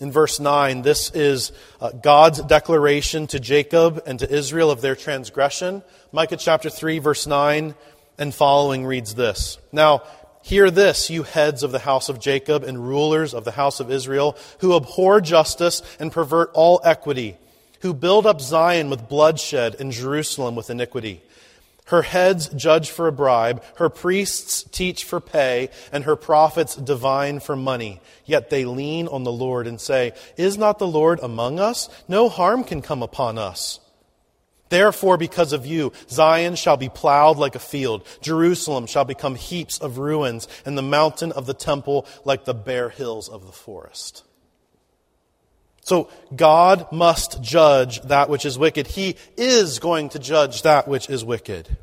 in 0.00 0.12
verse 0.12 0.38
9, 0.38 0.82
this 0.82 1.10
is 1.12 1.52
uh, 1.80 1.90
God's 1.90 2.42
declaration 2.42 3.26
to 3.28 3.40
Jacob 3.40 4.02
and 4.06 4.18
to 4.18 4.30
Israel 4.30 4.70
of 4.70 4.82
their 4.82 4.94
transgression. 4.94 5.82
Micah 6.12 6.36
chapter 6.36 6.68
3, 6.68 6.98
verse 6.98 7.26
9 7.26 7.74
and 8.18 8.34
following 8.34 8.84
reads 8.84 9.14
this 9.14 9.58
Now, 9.72 10.02
hear 10.42 10.70
this, 10.70 11.08
you 11.08 11.22
heads 11.22 11.62
of 11.62 11.72
the 11.72 11.78
house 11.78 12.10
of 12.10 12.20
Jacob 12.20 12.62
and 12.62 12.86
rulers 12.86 13.32
of 13.32 13.44
the 13.44 13.52
house 13.52 13.80
of 13.80 13.90
Israel, 13.90 14.36
who 14.58 14.76
abhor 14.76 15.22
justice 15.22 15.82
and 15.98 16.12
pervert 16.12 16.50
all 16.52 16.80
equity, 16.84 17.38
who 17.80 17.94
build 17.94 18.26
up 18.26 18.42
Zion 18.42 18.90
with 18.90 19.08
bloodshed 19.08 19.76
and 19.80 19.92
Jerusalem 19.92 20.54
with 20.56 20.68
iniquity. 20.68 21.22
Her 21.86 22.02
heads 22.02 22.48
judge 22.48 22.90
for 22.90 23.06
a 23.06 23.12
bribe, 23.12 23.62
her 23.76 23.88
priests 23.88 24.64
teach 24.64 25.04
for 25.04 25.20
pay, 25.20 25.70
and 25.92 26.02
her 26.02 26.16
prophets 26.16 26.74
divine 26.74 27.38
for 27.38 27.54
money. 27.54 28.00
Yet 28.24 28.50
they 28.50 28.64
lean 28.64 29.06
on 29.06 29.22
the 29.22 29.32
Lord 29.32 29.68
and 29.68 29.80
say, 29.80 30.12
Is 30.36 30.58
not 30.58 30.80
the 30.80 30.86
Lord 30.86 31.20
among 31.22 31.60
us? 31.60 31.88
No 32.08 32.28
harm 32.28 32.64
can 32.64 32.82
come 32.82 33.04
upon 33.04 33.38
us. 33.38 33.78
Therefore, 34.68 35.16
because 35.16 35.52
of 35.52 35.64
you, 35.64 35.92
Zion 36.08 36.56
shall 36.56 36.76
be 36.76 36.88
plowed 36.88 37.36
like 37.36 37.54
a 37.54 37.60
field, 37.60 38.04
Jerusalem 38.20 38.86
shall 38.86 39.04
become 39.04 39.36
heaps 39.36 39.78
of 39.78 39.98
ruins, 39.98 40.48
and 40.64 40.76
the 40.76 40.82
mountain 40.82 41.30
of 41.30 41.46
the 41.46 41.54
temple 41.54 42.04
like 42.24 42.46
the 42.46 42.54
bare 42.54 42.88
hills 42.88 43.28
of 43.28 43.46
the 43.46 43.52
forest. 43.52 44.24
So 45.86 46.10
God 46.34 46.90
must 46.90 47.40
judge 47.40 48.02
that 48.02 48.28
which 48.28 48.44
is 48.44 48.58
wicked. 48.58 48.88
He 48.88 49.14
is 49.36 49.78
going 49.78 50.08
to 50.10 50.18
judge 50.18 50.62
that 50.62 50.88
which 50.88 51.08
is 51.08 51.24
wicked. 51.24 51.76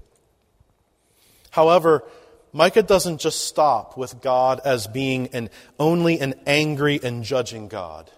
However, 1.51 2.03
Micah 2.51 2.83
doesn't 2.83 3.21
just 3.21 3.47
stop 3.47 3.95
with 3.95 4.21
God 4.21 4.59
as 4.65 4.87
being 4.87 5.27
an, 5.27 5.49
only 5.79 6.19
an 6.19 6.33
angry 6.45 6.99
and 7.01 7.23
judging 7.23 7.69
God. 7.69 8.11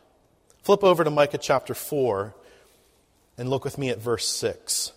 Flip 0.63 0.83
over 0.83 1.03
to 1.03 1.11
Micah 1.11 1.37
chapter 1.37 1.75
4 1.75 2.33
and 3.37 3.47
look 3.47 3.63
with 3.63 3.77
me 3.77 3.89
at 3.89 3.99
verse 3.99 4.27
6. 4.27 4.91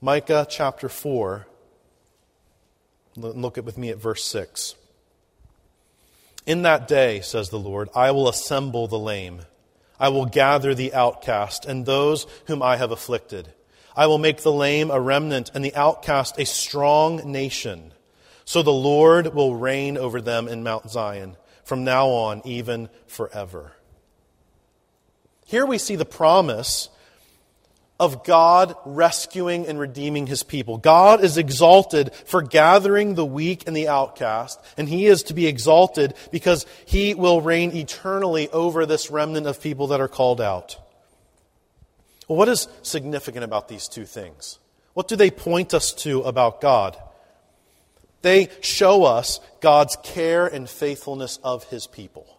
Micah 0.00 0.46
chapter 0.48 0.88
4, 0.88 1.46
look 3.16 3.58
at 3.58 3.64
with 3.64 3.76
me 3.76 3.90
at 3.90 3.98
verse 3.98 4.24
6. 4.24 4.74
In 6.46 6.62
that 6.62 6.88
day, 6.88 7.20
says 7.20 7.50
the 7.50 7.58
Lord, 7.58 7.90
I 7.94 8.12
will 8.12 8.26
assemble 8.26 8.86
the 8.86 8.98
lame 8.98 9.42
I 9.98 10.08
will 10.10 10.26
gather 10.26 10.74
the 10.74 10.94
outcast 10.94 11.64
and 11.64 11.84
those 11.84 12.26
whom 12.46 12.62
I 12.62 12.76
have 12.76 12.90
afflicted. 12.90 13.52
I 13.96 14.06
will 14.06 14.18
make 14.18 14.42
the 14.42 14.52
lame 14.52 14.90
a 14.90 15.00
remnant 15.00 15.50
and 15.54 15.64
the 15.64 15.74
outcast 15.74 16.38
a 16.38 16.44
strong 16.44 17.30
nation. 17.30 17.92
So 18.44 18.62
the 18.62 18.72
Lord 18.72 19.34
will 19.34 19.56
reign 19.56 19.96
over 19.96 20.20
them 20.20 20.48
in 20.48 20.62
Mount 20.62 20.90
Zion 20.90 21.36
from 21.64 21.82
now 21.82 22.08
on, 22.08 22.42
even 22.44 22.88
forever. 23.06 23.72
Here 25.46 25.66
we 25.66 25.78
see 25.78 25.96
the 25.96 26.04
promise 26.04 26.88
of 27.98 28.24
God 28.24 28.74
rescuing 28.84 29.66
and 29.66 29.78
redeeming 29.78 30.26
his 30.26 30.42
people. 30.42 30.76
God 30.76 31.24
is 31.24 31.38
exalted 31.38 32.12
for 32.12 32.42
gathering 32.42 33.14
the 33.14 33.24
weak 33.24 33.66
and 33.66 33.74
the 33.74 33.88
outcast, 33.88 34.60
and 34.76 34.88
he 34.88 35.06
is 35.06 35.22
to 35.24 35.34
be 35.34 35.46
exalted 35.46 36.14
because 36.30 36.66
he 36.84 37.14
will 37.14 37.40
reign 37.40 37.74
eternally 37.74 38.50
over 38.50 38.84
this 38.84 39.10
remnant 39.10 39.46
of 39.46 39.62
people 39.62 39.88
that 39.88 40.00
are 40.00 40.08
called 40.08 40.40
out. 40.40 40.76
Well, 42.28 42.38
what 42.38 42.48
is 42.48 42.68
significant 42.82 43.44
about 43.44 43.68
these 43.68 43.88
two 43.88 44.04
things? 44.04 44.58
What 44.92 45.08
do 45.08 45.16
they 45.16 45.30
point 45.30 45.72
us 45.72 45.92
to 45.94 46.22
about 46.22 46.60
God? 46.60 46.96
They 48.22 48.48
show 48.60 49.04
us 49.04 49.40
God's 49.60 49.96
care 50.02 50.46
and 50.46 50.68
faithfulness 50.68 51.38
of 51.44 51.64
his 51.64 51.86
people 51.86 52.35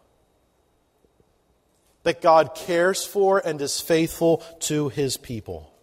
that 2.08 2.22
God 2.22 2.56
cares 2.56 3.04
for 3.04 3.38
and 3.46 3.62
is 3.62 3.82
faithful 3.82 4.38
to 4.62 4.88
his 4.88 5.18
people. 5.18 5.74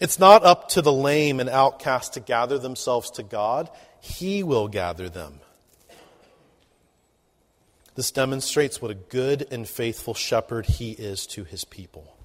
It's 0.00 0.18
not 0.18 0.44
up 0.44 0.70
to 0.70 0.80
the 0.80 0.92
lame 0.92 1.40
and 1.40 1.50
outcast 1.50 2.14
to 2.14 2.20
gather 2.20 2.58
themselves 2.58 3.10
to 3.12 3.22
God, 3.22 3.68
he 4.00 4.42
will 4.42 4.68
gather 4.68 5.10
them. 5.10 5.40
This 7.96 8.10
demonstrates 8.10 8.80
what 8.80 8.90
a 8.90 8.94
good 8.94 9.46
and 9.50 9.68
faithful 9.68 10.14
shepherd 10.14 10.64
he 10.64 10.92
is 10.92 11.26
to 11.26 11.44
his 11.44 11.66
people. 11.66 12.16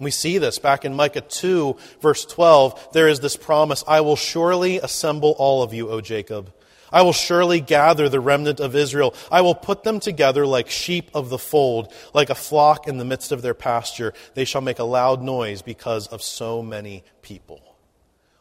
we 0.00 0.10
see 0.10 0.38
this 0.38 0.58
back 0.58 0.84
in 0.84 0.94
Micah 0.96 1.20
2, 1.20 1.76
verse 2.00 2.24
12. 2.24 2.88
There 2.92 3.06
is 3.06 3.20
this 3.20 3.36
promise 3.36 3.84
I 3.86 4.00
will 4.00 4.16
surely 4.16 4.78
assemble 4.78 5.36
all 5.38 5.62
of 5.62 5.72
you, 5.72 5.90
O 5.90 6.00
Jacob 6.00 6.52
I 6.94 7.02
will 7.02 7.12
surely 7.12 7.60
gather 7.60 8.08
the 8.08 8.20
remnant 8.20 8.60
of 8.60 8.76
Israel. 8.76 9.14
I 9.30 9.40
will 9.40 9.56
put 9.56 9.82
them 9.82 9.98
together 9.98 10.46
like 10.46 10.70
sheep 10.70 11.10
of 11.12 11.28
the 11.28 11.38
fold, 11.38 11.92
like 12.14 12.30
a 12.30 12.36
flock 12.36 12.86
in 12.86 12.98
the 12.98 13.04
midst 13.04 13.32
of 13.32 13.42
their 13.42 13.52
pasture. 13.52 14.14
They 14.34 14.44
shall 14.44 14.60
make 14.60 14.78
a 14.78 14.84
loud 14.84 15.20
noise 15.20 15.60
because 15.60 16.06
of 16.06 16.22
so 16.22 16.62
many 16.62 17.02
people. 17.20 17.60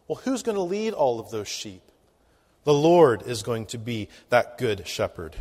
Well, 0.07 0.21
who's 0.23 0.43
going 0.43 0.55
to 0.55 0.61
lead 0.61 0.93
all 0.93 1.19
of 1.19 1.31
those 1.31 1.47
sheep? 1.47 1.81
The 2.63 2.75
Lord 2.75 3.23
is 3.23 3.41
going 3.41 3.65
to 3.67 3.79
be 3.79 4.07
that 4.29 4.59
good 4.59 4.87
shepherd. 4.87 5.35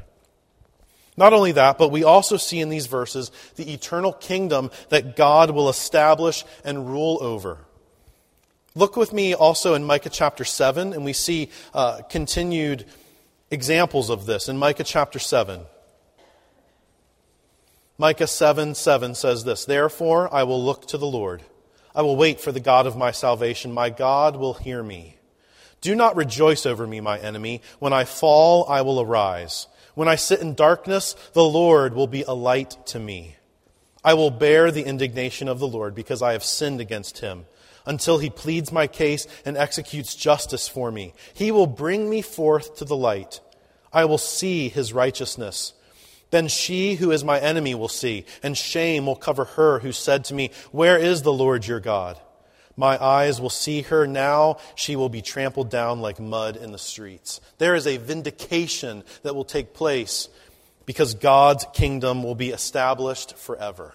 Not 1.15 1.35
only 1.35 1.53
that, 1.53 1.77
but 1.77 1.91
we 1.91 2.05
also 2.05 2.39
see 2.39 2.61
in 2.61 2.71
these 2.71 2.87
verses 2.87 3.31
the 3.57 3.75
eternal 3.75 4.15
kingdom 4.15 4.71
that 4.89 5.17
God 5.17 5.51
will 5.51 5.69
establish 5.69 6.47
and 6.65 6.89
rule 6.89 7.19
over. 7.21 7.59
Look 8.75 8.97
with 8.97 9.13
me 9.13 9.35
also 9.35 9.75
in 9.75 9.85
Micah 9.85 10.09
chapter 10.09 10.45
7, 10.45 10.95
and 10.95 11.05
we 11.05 11.13
see 11.13 11.51
uh, 11.75 12.01
continued 12.09 12.87
examples 13.53 14.11
of 14.11 14.27
this 14.27 14.49
in 14.49 14.57
Micah 14.57 14.83
chapter 14.83 15.19
7. 15.19 15.61
Micah 17.99 18.27
7 18.27 18.75
7 18.75 19.15
says 19.15 19.45
this 19.45 19.65
Therefore 19.65 20.33
I 20.35 20.43
will 20.43 20.65
look 20.65 20.87
to 20.89 20.99
the 20.99 21.07
Lord. 21.07 21.43
I 21.95 22.03
will 22.03 22.17
wait 22.17 22.41
for 22.41 22.51
the 22.51 22.61
God 22.61 22.87
of 22.87 22.97
my 22.97 23.11
salvation. 23.11 23.73
My 23.73 23.91
God 23.91 24.37
will 24.37 24.55
hear 24.55 24.83
me. 24.83 25.19
Do 25.83 25.95
not 25.95 26.17
rejoice 26.17 26.65
over 26.65 26.87
me, 26.87 27.01
my 27.01 27.19
enemy. 27.19 27.61
When 27.79 27.93
I 27.93 28.05
fall, 28.05 28.67
I 28.69 28.81
will 28.81 29.01
arise. 29.01 29.67
When 29.95 30.09
I 30.09 30.15
sit 30.15 30.41
in 30.41 30.55
darkness, 30.55 31.15
the 31.35 31.45
Lord 31.45 31.95
will 31.95 32.07
be 32.07 32.23
a 32.23 32.33
light 32.33 32.77
to 32.87 32.99
me. 32.99 33.37
I 34.03 34.15
will 34.15 34.31
bear 34.31 34.71
the 34.71 34.85
indignation 34.85 35.49
of 35.49 35.59
the 35.59 35.69
Lord 35.69 35.95
because 35.95 36.23
I 36.23 36.33
have 36.33 36.45
sinned 36.45 36.81
against 36.81 37.19
him 37.19 37.45
until 37.87 38.19
he 38.19 38.31
pleads 38.31 38.73
my 38.73 38.87
case 38.87 39.27
and 39.45 39.57
executes 39.57 40.15
justice 40.15 40.69
for 40.69 40.91
me. 40.91 41.15
He 41.35 41.51
will 41.51 41.67
bring 41.67 42.09
me 42.09 42.23
forth 42.23 42.77
to 42.77 42.85
the 42.85 42.97
light. 42.97 43.41
I 43.93 44.05
will 44.05 44.19
see 44.19 44.69
his 44.69 44.93
righteousness. 44.93 45.75
Then 46.31 46.49
she 46.49 46.95
who 46.95 47.11
is 47.11 47.25
my 47.25 47.39
enemy 47.39 47.75
will 47.75 47.89
see, 47.89 48.25
and 48.43 48.57
shame 48.57 49.05
will 49.05 49.17
cover 49.17 49.45
her 49.45 49.81
who 49.81 49.93
said 49.93 50.25
to 50.27 50.35
me, 50.35 50.51
Where 50.71 50.97
is 50.97 51.23
the 51.23 51.33
Lord 51.33 51.67
your 51.67 51.81
God? 51.81 52.19
My 52.75 53.03
eyes 53.03 53.39
will 53.39 53.51
see 53.51 53.83
her. 53.83 54.07
Now 54.07 54.57
she 54.75 54.97
will 54.97 55.11
be 55.11 55.21
trampled 55.21 55.69
down 55.69 56.01
like 56.01 56.19
mud 56.19 56.57
in 56.57 56.73
the 56.73 56.79
streets. 56.79 57.41
There 57.59 57.75
is 57.75 57.87
a 57.87 57.99
vindication 57.99 59.05
that 59.23 59.35
will 59.35 59.45
take 59.45 59.75
place 59.75 60.29
because 60.87 61.15
God's 61.15 61.67
kingdom 61.75 62.23
will 62.23 62.35
be 62.35 62.51
established 62.51 63.37
forever. 63.37 63.93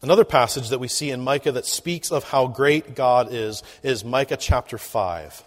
Another 0.00 0.24
passage 0.24 0.68
that 0.68 0.78
we 0.78 0.86
see 0.86 1.10
in 1.10 1.20
Micah 1.20 1.52
that 1.52 1.66
speaks 1.66 2.12
of 2.12 2.24
how 2.24 2.46
great 2.46 2.94
God 2.94 3.28
is 3.32 3.64
is 3.82 4.04
Micah 4.04 4.36
chapter 4.36 4.78
5. 4.78 5.42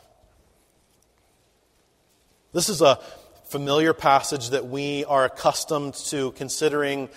This 2.52 2.68
is 2.68 2.82
a 2.82 3.00
familiar 3.46 3.94
passage 3.94 4.50
that 4.50 4.68
we 4.68 5.06
are 5.06 5.24
accustomed 5.24 5.94
to 5.94 6.32
considering 6.32 7.08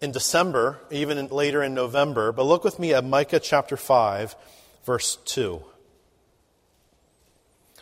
in 0.00 0.12
December, 0.12 0.78
even 0.92 1.18
in, 1.18 1.28
later 1.28 1.60
in 1.60 1.74
November. 1.74 2.30
But 2.30 2.44
look 2.44 2.62
with 2.62 2.78
me 2.78 2.94
at 2.94 3.04
Micah 3.04 3.40
chapter 3.40 3.76
5, 3.76 4.36
verse 4.84 5.16
2. 5.24 5.60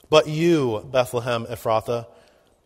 But 0.09 0.29
you, 0.29 0.89
Bethlehem 0.91 1.45
Ephrathah, 1.45 2.07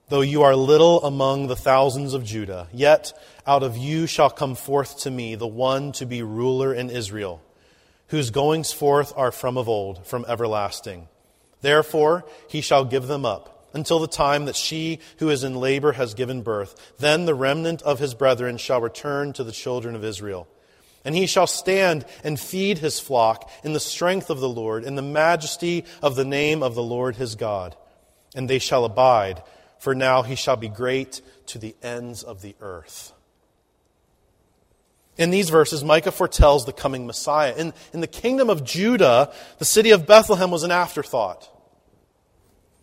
though 0.09 0.21
you 0.21 0.43
are 0.43 0.57
little 0.57 1.03
among 1.05 1.47
the 1.47 1.57
thousands 1.57 2.15
of 2.15 2.25
Judah, 2.25 2.69
yet 2.73 3.13
out 3.47 3.63
of 3.63 3.77
you 3.77 4.07
shall 4.07 4.31
come 4.31 4.55
forth 4.55 5.01
to 5.01 5.11
me 5.11 5.35
the 5.35 5.47
one 5.47 5.93
to 5.93 6.07
be 6.07 6.23
ruler 6.23 6.73
in 6.73 6.91
Israel, 6.91 7.43
whose 8.09 8.31
goings 8.31 8.73
forth 8.73 9.13
are 9.17 9.33
from 9.33 9.57
of 9.57 9.69
old, 9.69 10.07
from 10.07 10.25
everlasting. 10.29 11.09
Therefore 11.61 12.25
he 12.49 12.61
shall 12.61 12.85
give 12.85 13.07
them 13.07 13.25
up 13.25 13.69
until 13.75 13.99
the 13.99 14.09
time 14.09 14.47
that 14.47 14.57
she 14.57 14.99
who 15.19 15.31
is 15.31 15.45
in 15.45 15.55
labor 15.55 15.93
has 15.93 16.15
given 16.15 16.43
birth. 16.43 16.95
Then 16.99 17.27
the 17.27 17.35
remnant 17.35 17.83
of 17.83 17.99
his 17.99 18.15
brethren 18.15 18.57
shall 18.57 18.81
return 18.81 19.33
to 19.35 19.45
the 19.45 19.53
children 19.53 19.95
of 19.95 20.05
Israel. 20.05 20.49
And 21.05 21.15
he 21.15 21.27
shall 21.27 21.47
stand 21.47 22.05
and 22.25 22.41
feed 22.41 22.79
his 22.79 22.99
flock 22.99 23.51
in 23.63 23.73
the 23.73 23.81
strength 23.81 24.31
of 24.31 24.41
the 24.41 24.49
Lord, 24.49 24.85
in 24.85 24.95
the 24.95 25.03
majesty 25.03 25.85
of 26.03 26.17
the 26.17 26.25
name 26.25 26.63
of 26.63 26.75
the 26.75 26.83
Lord 26.83 27.17
his 27.17 27.35
God. 27.35 27.77
And 28.35 28.49
they 28.49 28.59
shall 28.59 28.85
abide, 28.85 29.43
for 29.79 29.95
now 29.95 30.23
he 30.23 30.35
shall 30.35 30.57
be 30.57 30.69
great 30.69 31.21
to 31.47 31.59
the 31.59 31.75
ends 31.83 32.23
of 32.23 32.43
the 32.43 32.55
earth. 32.61 33.13
In 35.17 35.31
these 35.31 35.51
verses, 35.51 35.83
Micah 35.83 36.13
foretells 36.13 36.65
the 36.65 36.73
coming 36.73 37.07
Messiah. 37.07 37.53
In, 37.57 37.75
in 37.93 38.01
the 38.01 38.07
kingdom 38.07 38.49
of 38.49 38.63
Judah, 38.63 39.33
the 39.59 39.65
city 39.65 39.91
of 39.91 40.07
Bethlehem 40.07 40.53
was 40.53 40.63
an 40.63 40.71
afterthought. 40.71 41.51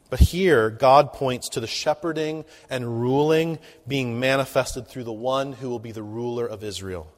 But 0.09 0.19
here, 0.19 0.69
God 0.69 1.13
points 1.13 1.49
to 1.49 1.59
the 1.59 1.67
shepherding 1.67 2.45
and 2.69 3.01
ruling 3.01 3.59
being 3.87 4.19
manifested 4.19 4.87
through 4.87 5.05
the 5.05 5.13
one 5.13 5.53
who 5.53 5.69
will 5.69 5.79
be 5.79 5.93
the 5.93 6.03
ruler 6.03 6.45
of 6.45 6.63
Israel. 6.63 7.11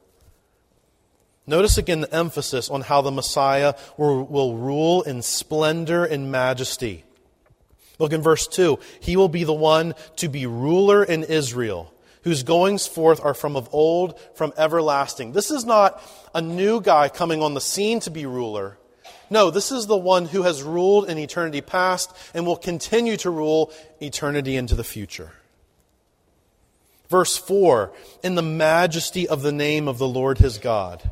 Notice 1.47 1.77
again 1.77 2.01
the 2.01 2.13
emphasis 2.13 2.69
on 2.69 2.81
how 2.81 3.01
the 3.01 3.11
Messiah 3.11 3.73
will, 3.97 4.23
will, 4.23 4.57
rule 4.57 5.01
in 5.01 5.21
splendor 5.21 6.03
and 6.05 6.31
majesty. 6.31 7.05
Look 7.99 8.13
in 8.13 8.21
verse 8.21 8.47
2. 8.47 8.79
He 8.99 9.17
will 9.17 9.29
be 9.29 9.43
the 9.43 9.53
one 9.53 9.95
to 10.17 10.29
be 10.29 10.45
ruler 10.45 11.03
in 11.03 11.23
Israel, 11.23 11.93
whose 12.23 12.43
goings 12.43 12.85
forth 12.85 13.23
are 13.23 13.33
from 13.33 13.55
of 13.55 13.69
old, 13.71 14.19
from 14.35 14.53
everlasting. 14.57 15.31
This 15.31 15.51
is 15.51 15.65
not 15.65 16.01
a 16.33 16.41
new 16.41 16.81
guy 16.81 17.09
coming 17.09 17.41
on 17.41 17.53
the 17.53 17.61
scene 17.61 17.99
to 18.01 18.11
be 18.11 18.25
ruler. 18.25 18.77
No, 19.29 19.49
this 19.49 19.71
is 19.71 19.87
the 19.87 19.97
one 19.97 20.25
who 20.25 20.43
has 20.43 20.63
ruled 20.63 21.09
in 21.09 21.17
eternity 21.17 21.61
past 21.61 22.15
and 22.33 22.45
will 22.45 22.55
continue 22.55 23.17
to 23.17 23.29
rule 23.29 23.71
eternity 23.99 24.55
into 24.55 24.75
the 24.75 24.83
future. 24.83 25.31
Verse 27.09 27.37
4 27.37 27.91
In 28.23 28.35
the 28.35 28.41
majesty 28.41 29.27
of 29.27 29.41
the 29.41 29.51
name 29.51 29.87
of 29.87 29.97
the 29.97 30.07
Lord 30.07 30.37
his 30.37 30.57
God. 30.57 31.09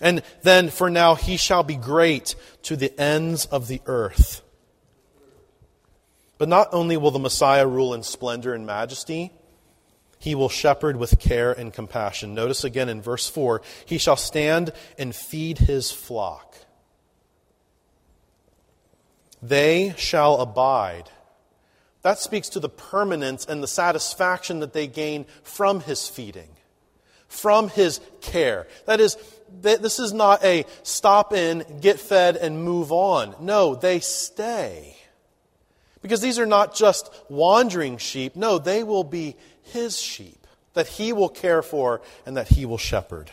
And 0.00 0.22
then, 0.42 0.70
for 0.70 0.90
now, 0.90 1.14
he 1.14 1.36
shall 1.36 1.62
be 1.62 1.76
great 1.76 2.34
to 2.62 2.76
the 2.76 2.98
ends 3.00 3.46
of 3.46 3.68
the 3.68 3.80
earth. 3.86 4.42
But 6.38 6.48
not 6.48 6.68
only 6.72 6.96
will 6.96 7.10
the 7.10 7.18
Messiah 7.18 7.66
rule 7.66 7.94
in 7.94 8.02
splendor 8.02 8.54
and 8.54 8.66
majesty, 8.66 9.32
he 10.18 10.34
will 10.34 10.48
shepherd 10.48 10.96
with 10.96 11.18
care 11.18 11.52
and 11.52 11.72
compassion. 11.72 12.34
Notice 12.34 12.64
again 12.64 12.88
in 12.88 13.02
verse 13.02 13.28
4 13.28 13.60
he 13.84 13.98
shall 13.98 14.16
stand 14.16 14.72
and 14.98 15.14
feed 15.14 15.58
his 15.58 15.90
flock. 15.92 16.56
They 19.42 19.94
shall 19.98 20.40
abide. 20.40 21.10
That 22.00 22.18
speaks 22.18 22.48
to 22.50 22.60
the 22.60 22.68
permanence 22.68 23.44
and 23.44 23.62
the 23.62 23.68
satisfaction 23.68 24.60
that 24.60 24.72
they 24.72 24.86
gain 24.86 25.26
from 25.42 25.80
his 25.80 26.08
feeding, 26.08 26.48
from 27.28 27.68
his 27.68 28.00
care. 28.22 28.66
That 28.86 29.00
is, 29.00 29.18
this 29.60 29.98
is 29.98 30.12
not 30.12 30.42
a 30.42 30.64
stop 30.82 31.32
in, 31.32 31.64
get 31.80 32.00
fed, 32.00 32.36
and 32.36 32.64
move 32.64 32.92
on. 32.92 33.34
No, 33.40 33.74
they 33.74 34.00
stay. 34.00 34.93
Because 36.04 36.20
these 36.20 36.38
are 36.38 36.44
not 36.44 36.74
just 36.74 37.10
wandering 37.30 37.96
sheep. 37.96 38.36
No, 38.36 38.58
they 38.58 38.84
will 38.84 39.04
be 39.04 39.36
his 39.62 39.98
sheep 39.98 40.46
that 40.74 40.86
he 40.86 41.14
will 41.14 41.30
care 41.30 41.62
for 41.62 42.02
and 42.26 42.36
that 42.36 42.48
he 42.48 42.66
will 42.66 42.76
shepherd. 42.76 43.30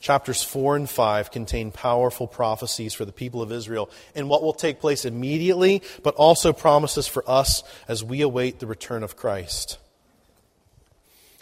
Chapters 0.00 0.42
4 0.42 0.76
and 0.76 0.88
5 0.88 1.30
contain 1.30 1.70
powerful 1.70 2.26
prophecies 2.26 2.94
for 2.94 3.04
the 3.04 3.12
people 3.12 3.42
of 3.42 3.52
Israel 3.52 3.90
and 4.14 4.30
what 4.30 4.42
will 4.42 4.54
take 4.54 4.80
place 4.80 5.04
immediately, 5.04 5.82
but 6.02 6.14
also 6.14 6.54
promises 6.54 7.06
for 7.06 7.22
us 7.28 7.62
as 7.86 8.02
we 8.02 8.22
await 8.22 8.58
the 8.58 8.66
return 8.66 9.02
of 9.02 9.18
Christ. 9.18 9.76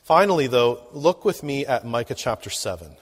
Finally, 0.03 0.49
though, 0.49 0.83
look 0.93 1.25
with 1.25 1.45
me 1.45 1.65
at 1.65 1.87
Micah 1.87 2.17
chapter 2.17 2.51
7. 2.51 2.97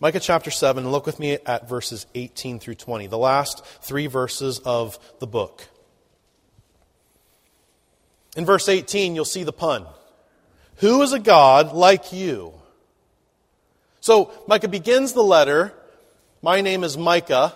Micah 0.00 0.20
chapter 0.20 0.52
7, 0.52 0.88
look 0.88 1.06
with 1.06 1.18
me 1.18 1.38
at 1.44 1.68
verses 1.68 2.06
18 2.14 2.60
through 2.60 2.76
20, 2.76 3.08
the 3.08 3.18
last 3.18 3.64
three 3.82 4.06
verses 4.06 4.60
of 4.60 4.96
the 5.18 5.26
book. 5.26 5.66
In 8.36 8.44
verse 8.44 8.68
18, 8.68 9.16
you'll 9.16 9.24
see 9.24 9.42
the 9.42 9.52
pun. 9.52 9.86
Who 10.76 11.02
is 11.02 11.12
a 11.12 11.18
God 11.18 11.72
like 11.72 12.12
you? 12.12 12.54
So 14.00 14.30
Micah 14.46 14.68
begins 14.68 15.14
the 15.14 15.24
letter, 15.24 15.74
My 16.42 16.60
name 16.60 16.84
is 16.84 16.96
Micah, 16.96 17.52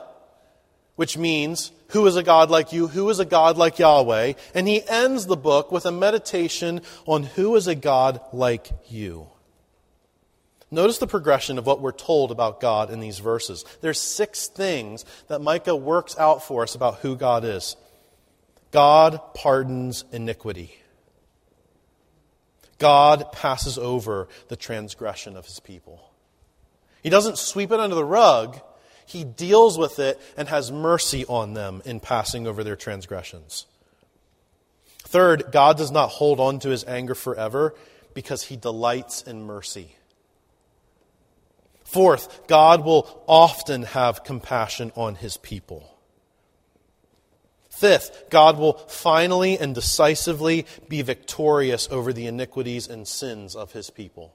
which 0.96 1.16
means, 1.16 1.70
Who 1.90 2.04
is 2.08 2.16
a 2.16 2.24
God 2.24 2.50
like 2.50 2.72
you? 2.72 2.88
Who 2.88 3.08
is 3.08 3.20
a 3.20 3.24
God 3.24 3.56
like 3.56 3.78
Yahweh? 3.78 4.32
And 4.52 4.66
he 4.66 4.82
ends 4.88 5.26
the 5.26 5.36
book 5.36 5.70
with 5.70 5.86
a 5.86 5.92
meditation 5.92 6.80
on 7.06 7.22
who 7.22 7.54
is 7.54 7.68
a 7.68 7.76
God 7.76 8.20
like 8.32 8.72
you. 8.88 9.28
Notice 10.72 10.96
the 10.96 11.06
progression 11.06 11.58
of 11.58 11.66
what 11.66 11.82
we're 11.82 11.92
told 11.92 12.30
about 12.30 12.58
God 12.58 12.90
in 12.90 12.98
these 12.98 13.18
verses. 13.18 13.66
There's 13.82 14.00
six 14.00 14.48
things 14.48 15.04
that 15.28 15.42
Micah 15.42 15.76
works 15.76 16.16
out 16.18 16.42
for 16.42 16.62
us 16.62 16.74
about 16.74 17.00
who 17.00 17.14
God 17.14 17.44
is. 17.44 17.76
God 18.70 19.20
pardons 19.34 20.06
iniquity. 20.12 20.74
God 22.78 23.30
passes 23.32 23.76
over 23.76 24.28
the 24.48 24.56
transgression 24.56 25.36
of 25.36 25.44
his 25.44 25.60
people. 25.60 26.10
He 27.02 27.10
doesn't 27.10 27.36
sweep 27.36 27.70
it 27.70 27.78
under 27.78 27.94
the 27.94 28.04
rug. 28.04 28.58
He 29.04 29.24
deals 29.24 29.76
with 29.76 29.98
it 29.98 30.18
and 30.38 30.48
has 30.48 30.72
mercy 30.72 31.26
on 31.26 31.52
them 31.52 31.82
in 31.84 32.00
passing 32.00 32.46
over 32.46 32.64
their 32.64 32.76
transgressions. 32.76 33.66
Third, 35.00 35.52
God 35.52 35.76
does 35.76 35.90
not 35.90 36.08
hold 36.08 36.40
on 36.40 36.60
to 36.60 36.70
his 36.70 36.84
anger 36.84 37.14
forever 37.14 37.74
because 38.14 38.44
he 38.44 38.56
delights 38.56 39.20
in 39.20 39.42
mercy. 39.42 39.96
Fourth, 41.92 42.46
God 42.46 42.86
will 42.86 43.22
often 43.26 43.82
have 43.82 44.24
compassion 44.24 44.92
on 44.96 45.14
his 45.14 45.36
people. 45.36 45.94
Fifth, 47.68 48.30
God 48.30 48.58
will 48.58 48.78
finally 48.88 49.58
and 49.58 49.74
decisively 49.74 50.64
be 50.88 51.02
victorious 51.02 51.86
over 51.90 52.14
the 52.14 52.26
iniquities 52.26 52.88
and 52.88 53.06
sins 53.06 53.54
of 53.54 53.72
his 53.72 53.90
people. 53.90 54.32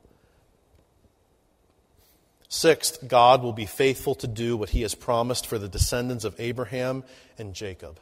Sixth, 2.48 3.08
God 3.08 3.41
will 3.41 3.54
be 3.54 3.65
faithful 3.65 4.13
to 4.13 4.28
do 4.28 4.56
what 4.56 4.70
he 4.70 4.84
has 4.84 4.93
promised 4.93 5.48
for 5.48 5.58
the 5.58 5.67
descendants 5.67 6.26
of 6.26 6.39
Abraham 6.39 7.04
and 7.39 7.56
Jacob. 7.56 8.00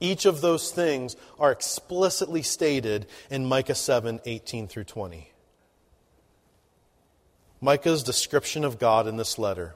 Each 0.00 0.24
of 0.24 0.40
those 0.40 0.70
things 0.70 1.16
are 1.38 1.52
explicitly 1.52 2.40
stated 2.40 3.04
in 3.28 3.44
Micah 3.44 3.74
7 3.74 4.20
18 4.24 4.68
through 4.68 4.84
20. 4.84 5.32
Micah's 7.60 8.02
description 8.02 8.64
of 8.64 8.78
God 8.78 9.06
in 9.06 9.16
this 9.16 9.38
letter 9.38 9.74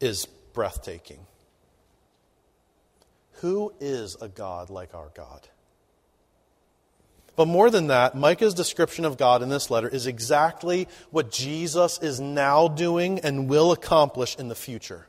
is 0.00 0.26
breathtaking. 0.52 1.26
Who 3.40 3.72
is 3.80 4.16
a 4.20 4.28
God 4.28 4.70
like 4.70 4.94
our 4.94 5.10
God? 5.14 5.46
But 7.36 7.48
more 7.48 7.70
than 7.70 7.88
that, 7.88 8.14
Micah's 8.14 8.54
description 8.54 9.04
of 9.04 9.18
God 9.18 9.42
in 9.42 9.50
this 9.50 9.70
letter 9.70 9.88
is 9.88 10.06
exactly 10.06 10.88
what 11.10 11.30
Jesus 11.30 11.98
is 11.98 12.18
now 12.18 12.66
doing 12.66 13.20
and 13.20 13.48
will 13.48 13.72
accomplish 13.72 14.36
in 14.36 14.48
the 14.48 14.54
future. 14.54 15.06